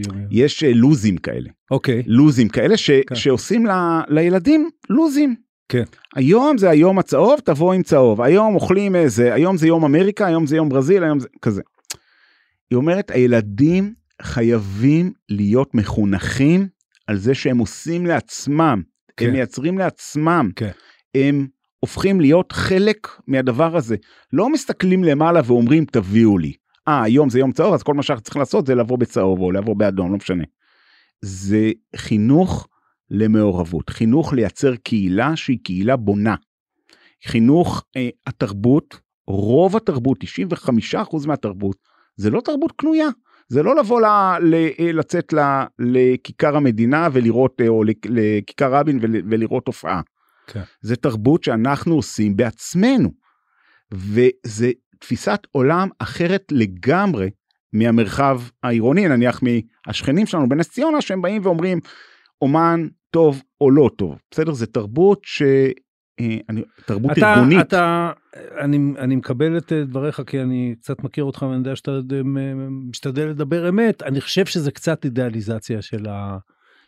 [0.07, 0.26] יום?
[0.31, 1.50] יש uh, לוזים כאלה.
[1.70, 2.02] אוקיי.
[2.07, 2.90] לוזים כאלה ש...
[2.90, 3.14] כן.
[3.14, 3.70] שעושים ל...
[4.09, 5.35] לילדים לוזים.
[5.68, 5.83] כן.
[6.16, 8.20] היום זה היום הצהוב, תבוא עם צהוב.
[8.20, 11.62] היום אוכלים איזה, היום זה יום אמריקה, היום זה יום ברזיל, היום זה כזה.
[12.70, 16.68] היא אומרת, הילדים חייבים להיות מחונכים
[17.07, 18.83] על זה שהם עושים לעצמם
[19.16, 19.26] כן.
[19.26, 20.70] הם מייצרים לעצמם, כן.
[21.14, 21.46] הם
[21.81, 23.97] הופכים להיות חלק מהדבר הזה.
[24.33, 26.53] לא מסתכלים למעלה ואומרים תביאו לי.
[26.88, 29.53] אה, היום זה יום צהוב, אז כל מה שאנחנו צריכים לעשות זה לבוא בצהוב או
[29.53, 30.45] לבוא באדום, לא משנה.
[31.23, 32.69] זה חינוך
[33.11, 36.35] למעורבות, חינוך לייצר קהילה שהיא קהילה בונה.
[37.27, 40.19] חינוך אה, התרבות, רוב התרבות,
[40.95, 41.77] 95% מהתרבות,
[42.17, 43.09] זה לא תרבות קנויה.
[43.49, 44.05] זה לא לבוא ל,
[44.41, 45.38] ל, אה, לצאת ל,
[45.79, 50.01] לכיכר המדינה ולראות, אה, או לכיכר רבין ול, ולראות הופעה.
[50.53, 50.63] כן.
[50.81, 53.11] זה תרבות שאנחנו עושים בעצמנו.
[53.93, 57.31] וזה תפיסת עולם אחרת לגמרי
[57.73, 61.81] מהמרחב העירוני, נניח מהשכנים שלנו בנס ציונה, שהם באים ואומרים,
[62.43, 64.19] אומן טוב או לא טוב.
[64.31, 64.53] בסדר?
[64.53, 65.43] זה תרבות ש...
[66.21, 67.61] אה, אני, תרבות אתה, ארגונית.
[67.61, 68.13] אתה,
[68.61, 72.23] אני, אני מקבל את אה, דבריך כי אני קצת מכיר אותך ואני יודע שאתה אה,
[72.89, 74.03] משתדל לדבר אמת.
[74.03, 76.39] אני חושב שזה קצת אידיאליזציה של, ה,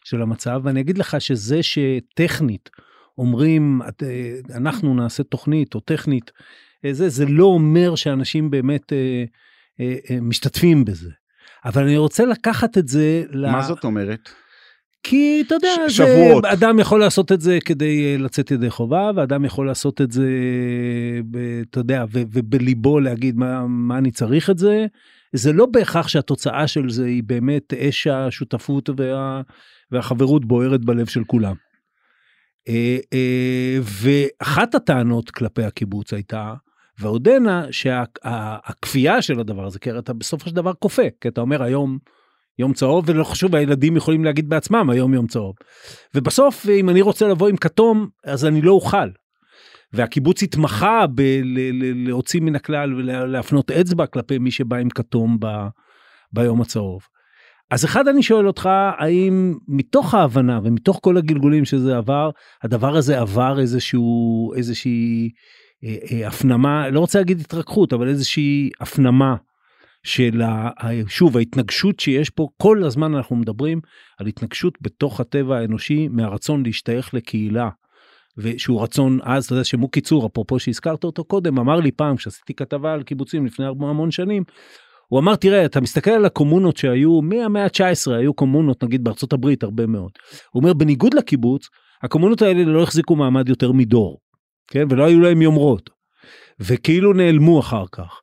[0.04, 2.70] של המצב, ואני אגיד לך שזה שטכנית
[3.20, 4.02] אומרים, את,
[4.54, 6.30] אנחנו נעשה תוכנית או טכנית,
[6.90, 9.24] זה, זה לא אומר שאנשים באמת אה,
[9.80, 11.10] אה, אה, משתתפים בזה.
[11.64, 13.50] אבל אני רוצה לקחת את זה ל...
[13.50, 14.28] מה זאת אומרת?
[15.02, 16.32] כי אתה יודע, ש- זה.
[16.52, 20.28] אדם יכול לעשות את זה כדי אה, לצאת ידי חובה, ואדם יכול לעשות את זה,
[21.70, 24.86] אתה יודע, ו- ובליבו להגיד מה, מה אני צריך את זה.
[25.32, 29.40] זה לא בהכרח שהתוצאה של זה היא באמת אש השותפות וה,
[29.90, 31.54] והחברות בוערת בלב של כולם.
[32.68, 36.54] אה, אה, ואחת הטענות כלפי הקיבוץ הייתה,
[36.98, 41.98] ועודנה, שהכפייה של הדבר הזה, כי אתה בסופו של דבר כופה, כי אתה אומר היום
[42.58, 45.54] יום צהוב, ולא חשוב, הילדים יכולים להגיד בעצמם היום יום צהוב.
[46.14, 49.08] ובסוף, אם אני רוצה לבוא עם כתום, אז אני לא אוכל.
[49.92, 55.46] והקיבוץ התמחה בלהוציא מן הכלל ולהפנות אצבע כלפי מי שבא עם כתום ב,
[56.32, 57.02] ביום הצהוב.
[57.70, 62.30] אז אחד אני שואל אותך האם מתוך ההבנה ומתוך כל הגלגולים שזה עבר
[62.62, 65.30] הדבר הזה עבר איזשהו איזושהי
[65.84, 69.36] אה, אה, הפנמה לא רוצה להגיד התרככות אבל איזושהי הפנמה
[70.02, 70.70] של ה,
[71.08, 73.80] שוב ההתנגשות שיש פה כל הזמן אנחנו מדברים
[74.18, 77.68] על התנגשות בתוך הטבע האנושי מהרצון להשתייך לקהילה.
[78.36, 82.54] ושהוא רצון אז אתה יודע שמוקי צור אפרופו שהזכרת אותו קודם אמר לי פעם כשעשיתי
[82.54, 84.44] כתבה על קיבוצים לפני המון שנים.
[85.10, 89.62] הוא אמר תראה אתה מסתכל על הקומונות שהיו מהמאה ה-19 היו קומונות נגיד בארצות הברית
[89.62, 90.10] הרבה מאוד.
[90.52, 91.68] הוא אומר בניגוד לקיבוץ
[92.02, 94.18] הקומונות האלה לא החזיקו מעמד יותר מדור.
[94.70, 95.90] כן ולא היו להם יומרות.
[96.60, 98.20] וכאילו נעלמו אחר כך.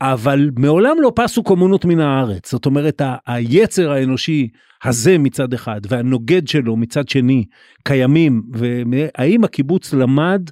[0.00, 4.48] אבל מעולם לא פסו קומונות מן הארץ זאת אומרת ה- היצר האנושי
[4.84, 7.44] הזה מצד אחד והנוגד שלו מצד שני
[7.84, 10.50] קיימים והאם הקיבוץ למד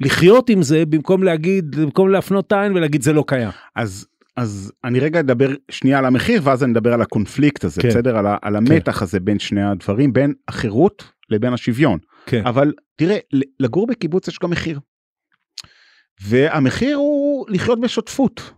[0.00, 3.50] לחיות עם זה במקום להגיד במקום להפנות את העין ולהגיד זה לא קיים.
[3.76, 4.06] אז
[4.40, 7.88] אז אני רגע אדבר שנייה על המחיר ואז אני אדבר על הקונפליקט הזה כן.
[7.88, 12.46] בסדר על, ה- על המתח הזה בין שני הדברים בין החירות לבין השוויון כן.
[12.46, 13.16] אבל תראה
[13.60, 14.80] לגור בקיבוץ יש גם מחיר.
[16.22, 18.52] והמחיר הוא לחיות בשותפות.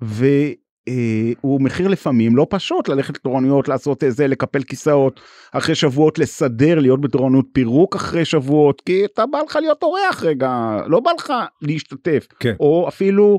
[0.00, 5.20] והוא מחיר לפעמים לא פשוט ללכת לתורנויות לעשות איזה לקפל כיסאות
[5.52, 10.80] אחרי שבועות לסדר להיות בתורנות פירוק אחרי שבועות כי אתה בא לך להיות אורח רגע
[10.86, 12.54] לא בא לך להשתתף כן.
[12.60, 13.38] או אפילו.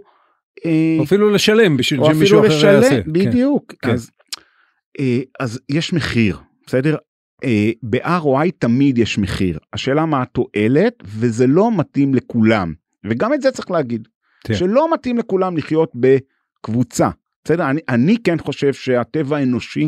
[0.66, 2.80] אה, אפילו לשלם בשביל או שמישהו אחר יעשה.
[2.80, 3.74] לשלם, בדיוק.
[3.82, 3.90] כן.
[3.90, 4.12] אז,
[5.00, 6.38] אה, אז יש מחיר,
[6.68, 6.96] בסדר?
[7.44, 9.60] אה, ב-ROI תמיד יש מחיר.
[9.74, 12.74] השאלה מה התועלת, וזה לא מתאים לכולם.
[13.10, 14.08] וגם את זה צריך להגיד.
[14.44, 14.54] כן.
[14.54, 17.10] שלא מתאים לכולם לחיות בקבוצה.
[17.44, 17.70] בסדר?
[17.70, 19.88] אני, אני כן חושב שהטבע האנושי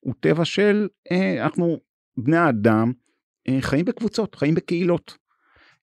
[0.00, 1.78] הוא טבע של, אה, אנחנו
[2.16, 2.92] בני האדם
[3.48, 5.16] אה, חיים בקבוצות, חיים בקהילות.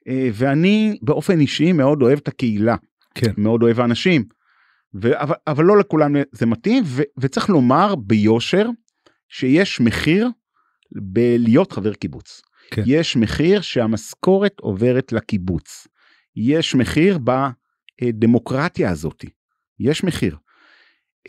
[0.08, 2.76] אה, ואני באופן אישי מאוד אוהב את הקהילה.
[3.16, 3.32] כן.
[3.38, 4.24] מאוד אוהב אנשים.
[5.02, 8.70] ו- אבל, אבל לא לכולם זה מתאים ו- וצריך לומר ביושר
[9.30, 10.30] שיש מחיר
[10.92, 12.42] בלהיות חבר קיבוץ.
[12.72, 12.84] כן.
[12.86, 15.88] יש מחיר שהמשכורת עוברת לקיבוץ.
[16.36, 17.20] יש מחיר
[18.02, 19.30] בדמוקרטיה הזאתי.
[19.80, 20.38] יש מחיר.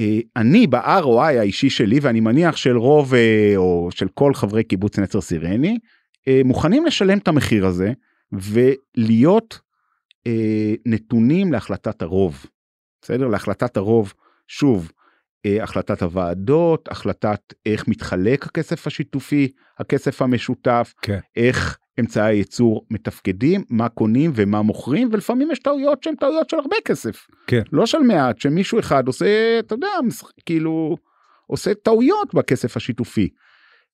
[0.01, 4.99] אה, אני ב-ROI האישי שלי ואני מניח של רוב אה, או של כל חברי קיבוץ
[4.99, 5.79] נצר סירני
[6.29, 7.93] אה, מוכנים לשלם את המחיר הזה
[8.33, 9.61] ולהיות
[10.27, 12.47] אה, נתונים להחלטת הרוב.
[13.03, 13.29] בסדר?
[13.29, 14.15] להחלטת הרוב,
[14.49, 14.93] שוב,
[15.47, 21.19] אה, החלטת הוועדות, החלטת איך מתחלק הכסף השיתופי, הכסף המשותף, כן.
[21.37, 26.77] איך אמצעי הייצור מתפקדים, מה קונים ומה מוכרים, ולפעמים יש טעויות שהן טעויות של הרבה
[26.85, 27.27] כסף.
[27.47, 27.63] כן.
[27.73, 29.89] לא של מעט, שמישהו אחד עושה, אתה יודע,
[30.47, 30.97] כאילו,
[31.47, 33.29] עושה טעויות בכסף השיתופי.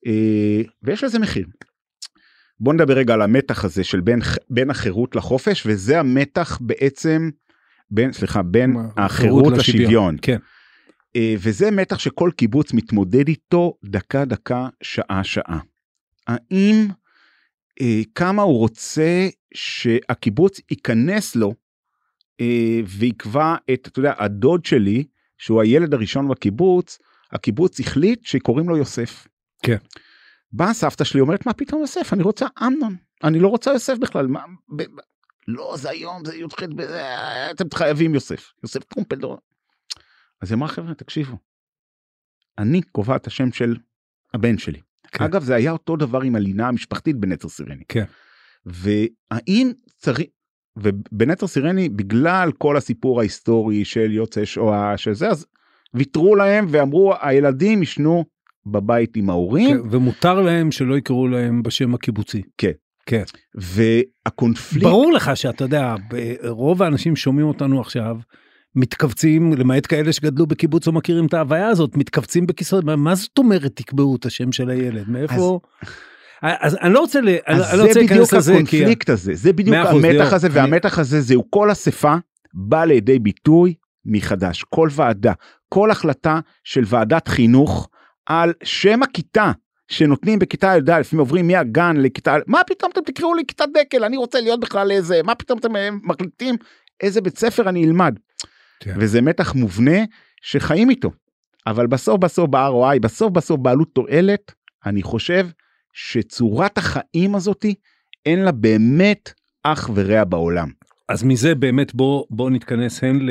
[0.07, 1.47] אה, ויש לזה מחיר.
[2.61, 7.31] בוא נדבר רגע על המתח הזה של בין, בין החירות לחופש, וזה המתח בעצם,
[7.91, 10.17] בין, סליחה, בין החירות לשוויון.
[10.23, 10.39] כן.
[11.17, 15.61] אה, וזה מתח שכל קיבוץ מתמודד איתו דקה דקה, שעה שעה.
[16.27, 16.89] האם
[17.81, 21.55] אה, כמה הוא רוצה שהקיבוץ ייכנס לו
[22.41, 25.05] אה, ויקבע את, אתה יודע, הדוד שלי,
[25.39, 26.99] שהוא הילד הראשון בקיבוץ,
[27.33, 29.27] הקיבוץ החליט שקוראים לו יוסף.
[29.63, 29.77] כן.
[30.53, 34.27] באה סבתא שלי אומרת מה פתאום יוסף אני רוצה אמנון אני לא רוצה יוסף בכלל
[34.27, 34.45] מה,
[34.77, 35.01] ב, ב,
[35.49, 36.63] לא זה היום זה י"ח
[37.51, 39.39] אתם חייבים יוסף יוסף טרומפלדור.
[40.43, 41.37] אז היא אמרה חבר'ה תקשיבו.
[42.59, 43.77] אני קובע את השם של
[44.35, 44.81] הבן שלי.
[45.13, 45.25] כן.
[45.25, 47.85] אגב זה היה אותו דבר עם הלינה המשפחתית בנצר סירני.
[47.89, 48.05] כן.
[48.67, 50.21] והאם צריך
[50.77, 55.47] ובנצר סירני בגלל כל הסיפור ההיסטורי של יוצאי שואה של זה אז
[55.95, 58.25] ויתרו להם ואמרו הילדים ישנו
[58.73, 62.43] בבית עם ההורים כן, ומותר להם שלא יקראו להם בשם הקיבוצי.
[62.59, 62.71] כן.
[63.07, 63.23] כן.
[63.55, 65.95] והקונפליקט ברור לך שאתה יודע,
[66.49, 68.17] רוב האנשים שומעים אותנו עכשיו,
[68.75, 73.39] מתכווצים, למעט כאלה שגדלו בקיבוץ או מכירים את ההוויה הזאת, מתכווצים בכיסאות, מה- מה זאת
[73.39, 75.09] אומרת תקבעו את השם של הילד?
[75.11, 75.61] מאיפה...
[76.43, 78.59] אז אני לא רוצה, ל- אני אז אני לא רוצה זה בדיוק להיכנס לזה, כי...
[78.77, 82.15] הקונפליקט הזה זה בדיוק המתח ליאור, הזה אני- והמתח הזה זהו כל אספה
[82.55, 85.33] בא לידי ביטוי מחדש כל ועדה
[85.69, 87.89] כל החלטה של ועדת חינוך
[88.29, 89.53] על שם הכיתה
[89.89, 94.17] שנותנים בכיתה י"א אם עוברים מהגן לכיתה מה פתאום אתם תקראו לי כיתה דקל אני
[94.17, 96.57] רוצה להיות בכלל איזה מה פתאום אתם אה, מחליטים
[97.01, 98.19] איזה בית ספר אני אלמד.
[98.81, 98.95] כן.
[98.97, 99.99] וזה מתח מובנה
[100.43, 101.11] שחיים איתו
[101.67, 104.53] אבל בסוף בסוף ב-ROI בסוף בסוף בעלות תועלת
[104.87, 105.47] אני חושב
[105.93, 107.75] שצורת החיים הזאתי
[108.27, 110.69] אין לה באמת אח ורע בעולם.
[111.09, 113.27] אז מזה באמת בוא, בוא נתכנס הן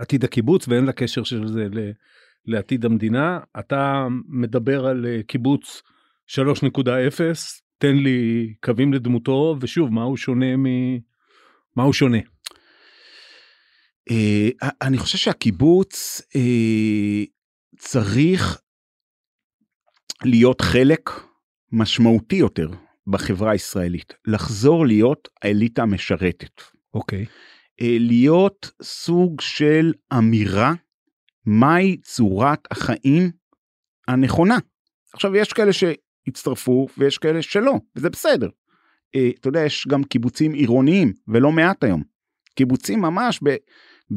[0.00, 1.68] לעתיד הקיבוץ והן לקשר של זה
[2.46, 3.38] לעתיד המדינה.
[3.58, 5.82] אתה מדבר על אה, קיבוץ
[6.28, 6.82] 3.0,
[7.78, 10.66] תן לי קווים לדמותו, ושוב, מה הוא שונה מ...
[11.76, 12.18] מה הוא שונה?
[14.10, 14.48] אה,
[14.82, 17.24] אני חושב שהקיבוץ אה,
[17.78, 18.60] צריך
[20.24, 21.10] להיות חלק
[21.72, 22.70] משמעותי יותר
[23.06, 26.62] בחברה הישראלית, לחזור להיות האליטה המשרתת,
[26.94, 27.26] אוקיי.
[27.80, 30.72] אה, להיות סוג של אמירה
[31.46, 33.30] מהי צורת החיים
[34.08, 34.58] הנכונה.
[35.14, 38.48] עכשיו יש כאלה שהצטרפו ויש כאלה שלא, וזה בסדר.
[39.14, 42.02] אה, אתה יודע, יש גם קיבוצים עירוניים, ולא מעט היום.
[42.54, 43.56] קיבוצים ממש ב...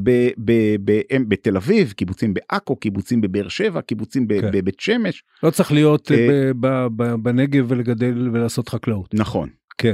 [0.03, 0.51] ב, ב,
[0.85, 4.51] ב, הם בתל אביב, קיבוצים בעכו, קיבוצים בבאר שבע, קיבוצים ב- כן.
[4.53, 5.23] בבית שמש.
[5.43, 9.13] לא צריך להיות אה, אה, ב- ב- ב- בנגב ולגדל ולעשות חקלאות.
[9.13, 9.49] נכון.
[9.77, 9.93] כן.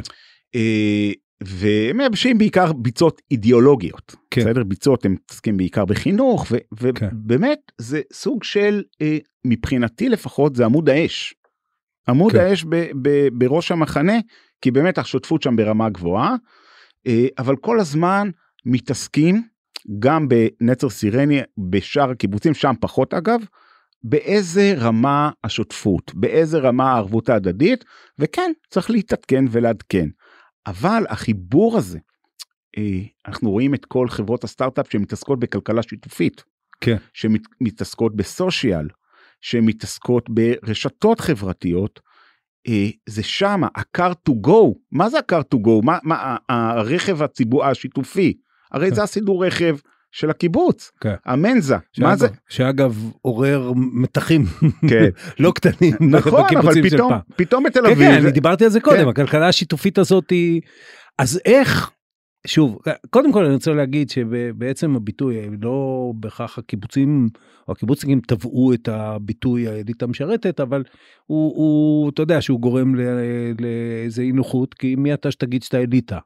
[0.56, 4.16] אה, והם מייבשים בעיקר ביצות אידיאולוגיות.
[4.32, 4.42] כן.
[4.42, 4.64] בסדר?
[4.64, 7.10] ביצות הם מתעסקים בעיקר בחינוך, ו- כן.
[7.12, 11.34] ובאמת זה סוג של, אה, מבחינתי לפחות, זה עמוד האש.
[12.10, 12.40] עמוד כן.
[12.40, 14.14] האש ב- ב- בראש המחנה,
[14.62, 16.36] כי באמת השותפות שם ברמה גבוהה,
[17.08, 18.30] אה, אבל כל הזמן
[18.66, 19.44] מתעסקים,
[20.00, 23.40] גם בנצר סירני, בשאר הקיבוצים, שם פחות אגב,
[24.04, 27.86] באיזה רמה השותפות, באיזה רמה הערבות ההדדית,
[28.20, 30.08] וכן, צריך להתעדכן ולעדכן.
[30.68, 32.00] אבל החיבור הזה,
[32.78, 36.44] אה, אנחנו רואים את כל חברות הסטארט-אפ שמתעסקות בכלכלה שיתופית,
[36.82, 36.98] כן.
[37.14, 38.88] שמתעסקות בסושיאל,
[39.42, 42.00] שמתעסקות ברשתות חברתיות,
[42.68, 45.82] אה, זה שמה, ה-car to go, מה זה ה-car to go?
[45.84, 48.38] מה, מה הרכב הציבור השיתופי?
[48.72, 48.96] הרי כן.
[48.96, 49.76] זה הסידור רכב
[50.12, 51.14] של הקיבוץ, כן.
[51.26, 52.28] המנזה, מה שאגב- זה?
[52.50, 54.46] שאגב עורר מתחים
[54.90, 55.06] כן.
[55.44, 57.14] לא קטנים נכון, אבל פתאום.
[57.36, 59.08] פתאום בתל כן, אביב, כן, אני דיברתי על זה קודם, כן.
[59.08, 60.62] הכלכלה השיתופית הזאת היא...
[61.20, 61.92] אז איך,
[62.48, 62.78] שוב,
[63.10, 67.30] קודם כל אני רוצה להגיד שבעצם הביטוי, לא בהכרח הקיבוצים
[67.68, 70.84] או הקיבוצניקים טבעו את הביטוי האליטה המשרתת, אבל
[71.26, 72.96] הוא, הוא, אתה יודע שהוא גורם
[73.60, 76.20] לאיזה אי נוחות, כי מי אתה שתגיד שאתה אליטה.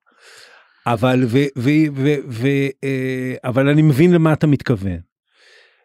[0.87, 2.47] אבל, ו, ו, ו, ו,
[2.83, 4.99] אה, אבל אני מבין למה אתה מתכוון.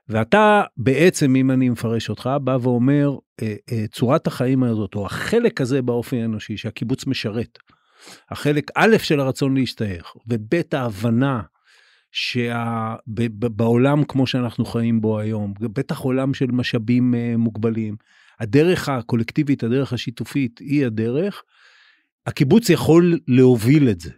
[0.09, 3.11] ואתה בעצם, אם אני מפרש אותך, בא ואומר,
[3.43, 7.59] אה, אה, צורת החיים הזאת, או החלק הזה באופן האנושי שהקיבוץ משרת,
[8.31, 11.43] החלק א' של הרצון להשתייך, וב' ההבנה
[12.13, 17.97] שבעולם כמו שאנחנו חיים בו היום, בטח עולם של משאבים מוגבלים,
[18.41, 21.43] הדרך הקולקטיבית, הדרך השיתופית היא הדרך,
[22.27, 24.11] הקיבוץ יכול להוביל את זה.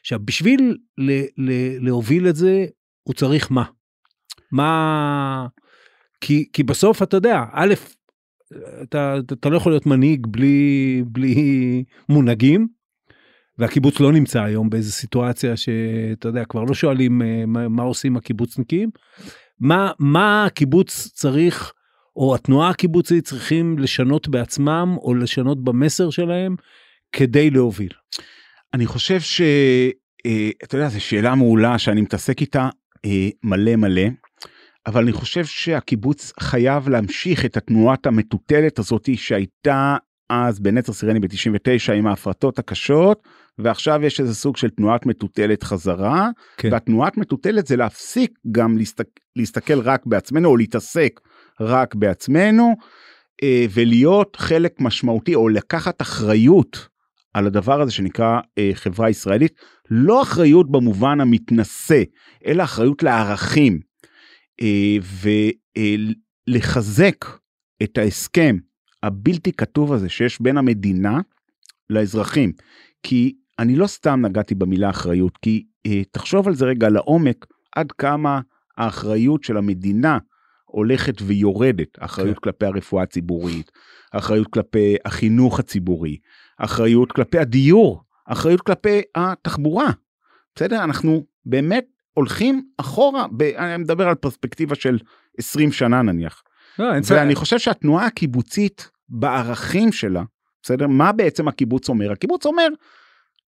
[0.00, 2.66] עכשיו, בשביל ל- ל- להוביל את זה,
[3.02, 3.64] הוא צריך מה?
[4.52, 5.46] מה...
[6.20, 7.74] כי, כי בסוף אתה יודע, א',
[8.82, 12.68] אתה, אתה לא יכול להיות מנהיג בלי, בלי מונהגים,
[13.58, 18.16] והקיבוץ לא נמצא היום באיזה סיטואציה שאתה יודע, כבר לא שואלים אה, מה, מה עושים
[18.16, 18.90] הקיבוצניקים,
[19.60, 21.72] מה, מה הקיבוץ צריך,
[22.16, 26.56] או התנועה הקיבוצית צריכים לשנות בעצמם, או לשנות במסר שלהם,
[27.12, 27.92] כדי להוביל.
[28.74, 29.40] אני חושב ש...
[30.26, 32.68] אה, אתה יודע, זו שאלה מעולה שאני מתעסק איתה
[33.04, 34.02] אה, מלא מלא,
[34.86, 39.96] אבל אני חושב שהקיבוץ חייב להמשיך את התנועת המטוטלת הזאת שהייתה
[40.30, 43.22] אז בנצר סירני ב-99 עם ההפרטות הקשות,
[43.58, 46.72] ועכשיו יש איזה סוג של תנועת מטוטלת חזרה, כן.
[46.72, 49.06] והתנועת מטוטלת זה להפסיק גם להסתק,
[49.36, 51.20] להסתכל רק בעצמנו, או להתעסק
[51.60, 52.76] רק בעצמנו,
[53.42, 56.88] אה, ולהיות חלק משמעותי, או לקחת אחריות
[57.34, 59.52] על הדבר הזה שנקרא אה, חברה ישראלית,
[59.90, 62.02] לא אחריות במובן המתנשא,
[62.46, 63.80] אלא אחריות לערכים,
[64.62, 64.96] אה,
[66.48, 67.24] ולחזק
[67.82, 68.56] את ההסכם
[69.02, 71.20] הבלתי כתוב הזה שיש בין המדינה
[71.90, 72.52] לאזרחים.
[73.02, 77.92] כי אני לא סתם נגעתי במילה אחריות, כי אה, תחשוב על זה רגע לעומק, עד
[77.92, 78.40] כמה
[78.78, 80.18] האחריות של המדינה
[80.64, 82.40] הולכת ויורדת, אחריות כן.
[82.42, 83.70] כלפי הרפואה הציבורית,
[84.12, 86.16] אחריות כלפי החינוך הציבורי,
[86.60, 89.90] אחריות כלפי הדיור, אחריות כלפי התחבורה.
[90.54, 90.84] בסדר?
[90.84, 91.84] אנחנו באמת
[92.14, 94.98] הולכים אחורה, ב, אני מדבר על פרספקטיבה של
[95.38, 96.42] 20 שנה נניח.
[96.78, 100.22] לא, ואני חושב שהתנועה הקיבוצית בערכים שלה,
[100.62, 100.86] בסדר?
[100.86, 102.12] מה בעצם הקיבוץ אומר?
[102.12, 102.68] הקיבוץ אומר,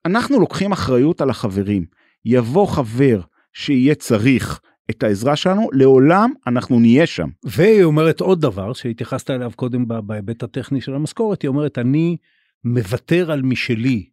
[0.07, 1.85] אנחנו לוקחים אחריות על החברים.
[2.25, 3.21] יבוא חבר
[3.53, 4.61] שיהיה צריך
[4.91, 7.29] את העזרה שלנו, לעולם אנחנו נהיה שם.
[7.45, 12.17] והיא אומרת עוד דבר שהתייחסת אליו קודם בהיבט הטכני של המשכורת, היא אומרת, אני
[12.65, 14.07] מוותר על משלי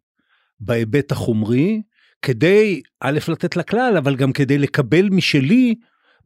[0.60, 1.82] בהיבט החומרי,
[2.22, 5.74] כדי, א', לתת לכלל, אבל גם כדי לקבל משלי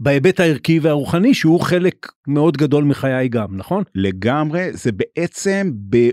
[0.01, 3.85] בהיבט הערכי והרוחני, שהוא חלק מאוד גדול מחיי גם, נכון?
[3.95, 5.71] לגמרי, זה בעצם.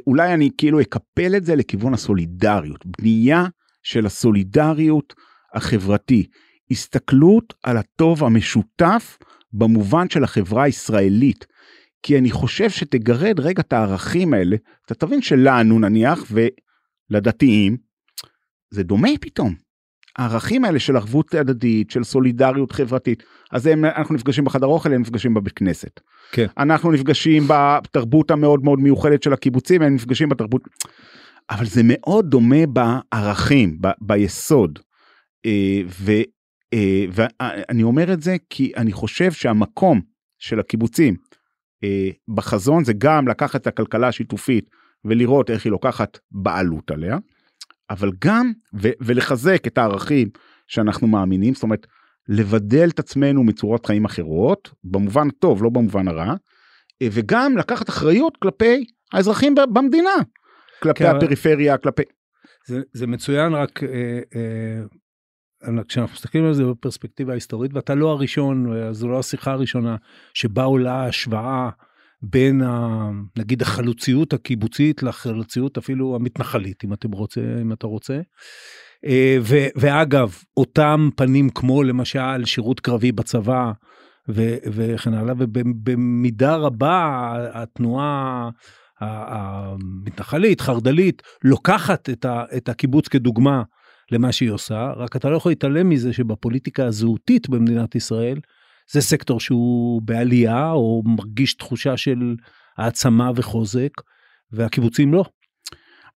[0.08, 3.46] אולי אני כאילו אקפל את זה לכיוון הסולידריות, בנייה
[3.84, 5.14] של הסולידריות
[5.54, 6.28] החברתי,
[6.72, 9.18] הסתכלות על הטוב המשותף
[9.54, 11.46] במובן של החברה הישראלית.
[12.04, 16.24] כי אני חושב שתגרד רגע את הערכים האלה, אתה תבין שלנו נניח
[17.12, 17.78] ולדתיים,
[18.72, 19.56] זה דומה פתאום.
[20.18, 25.02] הערכים האלה של ערבות הדדית, של סולידריות חברתית, אז הם, אנחנו נפגשים בחדר אוכל, הם
[25.02, 26.00] נפגשים בבית כנסת.
[26.32, 26.46] כן.
[26.58, 30.62] אנחנו נפגשים בתרבות המאוד מאוד מיוחדת של הקיבוצים, הם נפגשים בתרבות,
[31.50, 34.80] אבל זה מאוד דומה בערכים, ב, ביסוד.
[35.46, 36.12] אה, ו,
[36.74, 40.02] אה, ואני אומר את זה כי אני חושב שהמקום
[40.40, 41.16] של הקיבוצים
[42.28, 44.70] בחזון זה גם לקחת את הכלכלה השיתופית
[45.06, 47.18] ולראות איך היא לוקחת בעלות עליה.
[47.90, 48.52] אבל גם
[48.82, 50.30] ו- ולחזק את הערכים
[50.68, 51.88] שאנחנו מאמינים, זאת אומרת,
[52.28, 56.36] לבדל את עצמנו מצורות חיים אחרות, במובן הטוב, לא במובן הרע,
[57.02, 60.16] אה, וגם לקחת אחריות כלפי האזרחים במדינה,
[60.84, 62.04] כלפי כן, הפריפריה, כלפי...
[62.68, 64.82] זה, זה מצוין, רק אה, אה,
[65.88, 69.96] כשאנחנו מסתכלים על זה בפרספקטיבה היסטורית, ואתה לא הראשון, זו לא השיחה הראשונה
[70.34, 71.70] שבה עולה השוואה
[72.22, 78.22] בין ה, נגיד החלוציות הקיבוצית לחלוציות אפילו המתנחלית אם אתם רוצה אם אתה רוצה.
[79.06, 83.72] אה, ו, ואגב אותם פנים כמו למשל שירות קרבי בצבא
[84.30, 88.50] ו, וכן הלאה ובמידה רבה התנועה
[89.02, 93.64] המתנחלית חרד"לית לוקחת את, ה, את הקיבוץ כדוגמה
[94.12, 98.40] למה שהיא עושה רק אתה לא יכול להתעלם מזה שבפוליטיקה הזהותית במדינת ישראל
[98.92, 102.36] זה סקטור שהוא בעלייה או מרגיש תחושה של
[102.78, 103.92] העצמה וחוזק
[104.52, 105.26] והקיבוצים לא.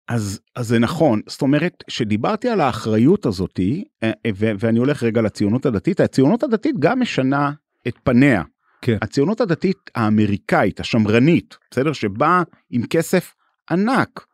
[0.08, 5.04] אז, אז זה נכון, זאת אומרת שדיברתי על האחריות הזאתי אה, אה, ו- ואני הולך
[5.04, 7.52] רגע לציונות הדתית, הציונות הדתית גם משנה
[7.88, 8.44] את פניה.
[8.82, 8.98] כן.
[9.02, 11.94] הציונות הדתית האמריקאית, השמרנית, בסדר?
[11.94, 13.34] שבאה עם כסף
[13.72, 14.26] ענק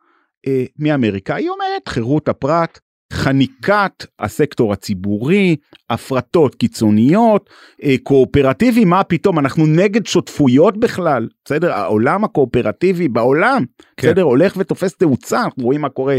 [0.46, 2.78] אה, מאמריקה, היא אומרת חירות הפרט,
[3.12, 5.56] חניקת הסקטור הציבורי,
[5.90, 7.50] הפרטות קיצוניות,
[7.84, 11.72] אה, קואופרטיבי, מה פתאום, אנחנו נגד שותפויות בכלל, בסדר?
[11.72, 13.64] העולם הקואופרטיבי בעולם,
[13.96, 14.08] כן.
[14.08, 14.22] בסדר?
[14.22, 16.18] הולך ותופס תאוצה, אנחנו רואים מה קורה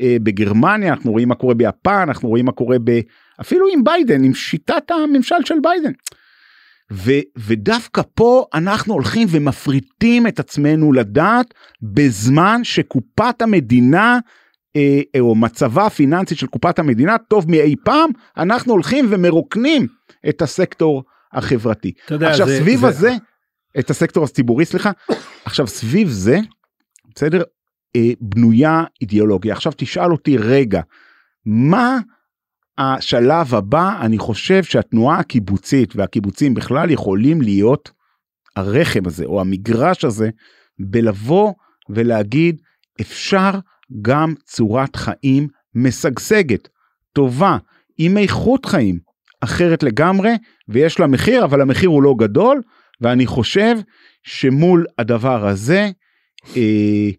[0.00, 3.00] אה, בגרמניה, אנחנו רואים מה קורה ביפן, אנחנו רואים מה קורה ב...
[3.40, 5.92] אפילו עם ביידן, עם שיטת הממשל של ביידן.
[6.92, 14.18] ו, ודווקא פה אנחנו הולכים ומפריטים את עצמנו לדעת בזמן שקופת המדינה
[15.20, 19.86] או מצבה הפיננסי של קופת המדינה טוב מאי פעם, אנחנו הולכים ומרוקנים
[20.28, 21.92] את הסקטור החברתי.
[22.10, 22.86] יודע, עכשיו זה, סביב זה...
[22.86, 23.12] הזה,
[23.78, 24.90] את הסקטור הציבורי סליחה,
[25.44, 26.38] עכשיו סביב זה,
[27.14, 27.42] בסדר,
[27.96, 29.52] אה, בנויה אידיאולוגיה.
[29.52, 30.80] עכשיו תשאל אותי רגע,
[31.46, 31.98] מה
[32.78, 37.90] השלב הבא, אני חושב שהתנועה הקיבוצית והקיבוצים בכלל יכולים להיות
[38.56, 40.30] הרחם הזה או המגרש הזה
[40.78, 41.52] בלבוא
[41.88, 42.60] ולהגיד
[43.00, 43.50] אפשר
[44.02, 46.68] גם צורת חיים משגשגת,
[47.12, 47.58] טובה,
[47.98, 48.98] עם איכות חיים,
[49.40, 50.32] אחרת לגמרי,
[50.68, 52.62] ויש לה מחיר, אבל המחיר הוא לא גדול,
[53.00, 53.76] ואני חושב
[54.22, 55.90] שמול הדבר הזה,
[56.56, 57.10] אה,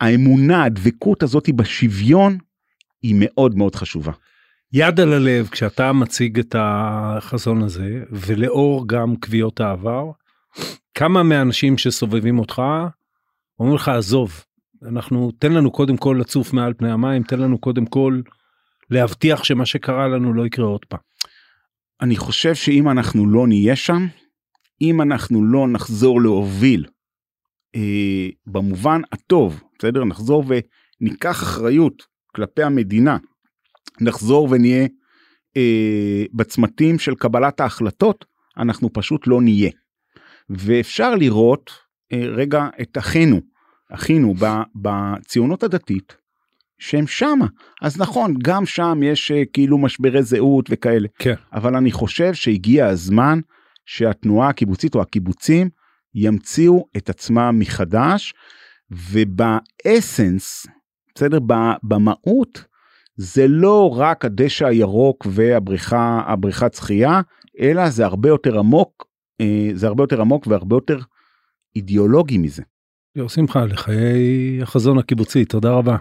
[0.00, 2.38] האמונה, הדבקות הזאת בשוויון,
[3.02, 4.12] היא מאוד מאוד חשובה.
[4.72, 10.10] יד על הלב, כשאתה מציג את החזון הזה, ולאור גם קביעות העבר,
[10.94, 12.62] כמה מהאנשים שסובבים אותך
[13.58, 14.44] אומרים לך, עזוב,
[14.82, 18.20] אנחנו, תן לנו קודם כל לצוף מעל פני המים, תן לנו קודם כל
[18.90, 21.00] להבטיח שמה שקרה לנו לא יקרה עוד פעם.
[22.00, 24.06] אני חושב שאם אנחנו לא נהיה שם,
[24.80, 26.86] אם אנחנו לא נחזור להוביל
[27.74, 30.04] אה, במובן הטוב, בסדר?
[30.04, 30.44] נחזור
[31.00, 32.02] וניקח אחריות
[32.34, 33.16] כלפי המדינה,
[34.00, 34.86] נחזור ונהיה
[35.56, 38.24] אה, בצמתים של קבלת ההחלטות,
[38.58, 39.70] אנחנו פשוט לא נהיה.
[40.50, 41.70] ואפשר לראות
[42.12, 43.40] אה, רגע את אחינו,
[43.92, 44.34] אחינו
[44.74, 46.16] בציונות הדתית,
[46.78, 47.46] שהם שמה.
[47.82, 51.08] אז נכון, גם שם יש אה, כאילו משברי זהות וכאלה.
[51.18, 51.34] כן.
[51.52, 53.40] אבל אני חושב שהגיע הזמן
[53.86, 55.68] שהתנועה הקיבוצית או הקיבוצים
[56.14, 58.34] ימציאו את עצמם מחדש,
[58.90, 60.66] ובאסנס,
[61.14, 61.38] בסדר?
[61.82, 62.64] במהות,
[63.16, 67.20] זה לא רק הדשא הירוק והבריכה, הבריכת שחייה,
[67.60, 69.06] אלא זה הרבה יותר עמוק,
[69.40, 70.98] אה, זה הרבה יותר עמוק והרבה יותר
[71.76, 72.62] אידיאולוגי מזה.
[73.16, 75.96] ליאור שמחה, לחיי החזון הקיבוצי, תודה רבה.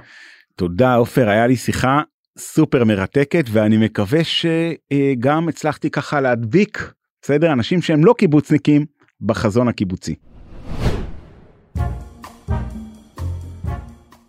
[0.55, 2.01] תודה עופר, היה לי שיחה
[2.38, 7.53] סופר מרתקת ואני מקווה שגם הצלחתי ככה להדביק, בסדר?
[7.53, 8.86] אנשים שהם לא קיבוצניקים
[9.22, 10.16] בחזון הקיבוצי.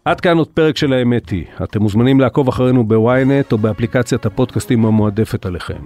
[0.05, 1.45] עד כאן עוד פרק של האמת היא.
[1.65, 5.83] אתם מוזמנים לעקוב אחרינו בוויינט או באפליקציית הפודקאסטים המועדפת עליכם.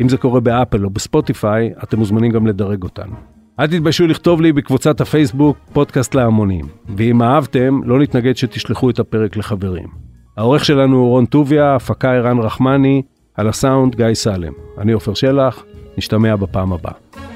[0.00, 3.39] אם זה קורה באפל או בספוטיפיי, אתם מוזמנים גם לדרג אותנו.
[3.60, 6.64] אל תתביישו לכתוב לי בקבוצת הפייסבוק פודקאסט להמונים.
[6.96, 9.88] ואם אהבתם, לא נתנגד שתשלחו את הפרק לחברים.
[10.36, 13.02] העורך שלנו הוא רון טוביה, הפקה ערן רחמני,
[13.34, 14.52] על הסאונד גיא סלם.
[14.78, 15.64] אני עופר שלח,
[15.98, 17.29] נשתמע בפעם הבאה.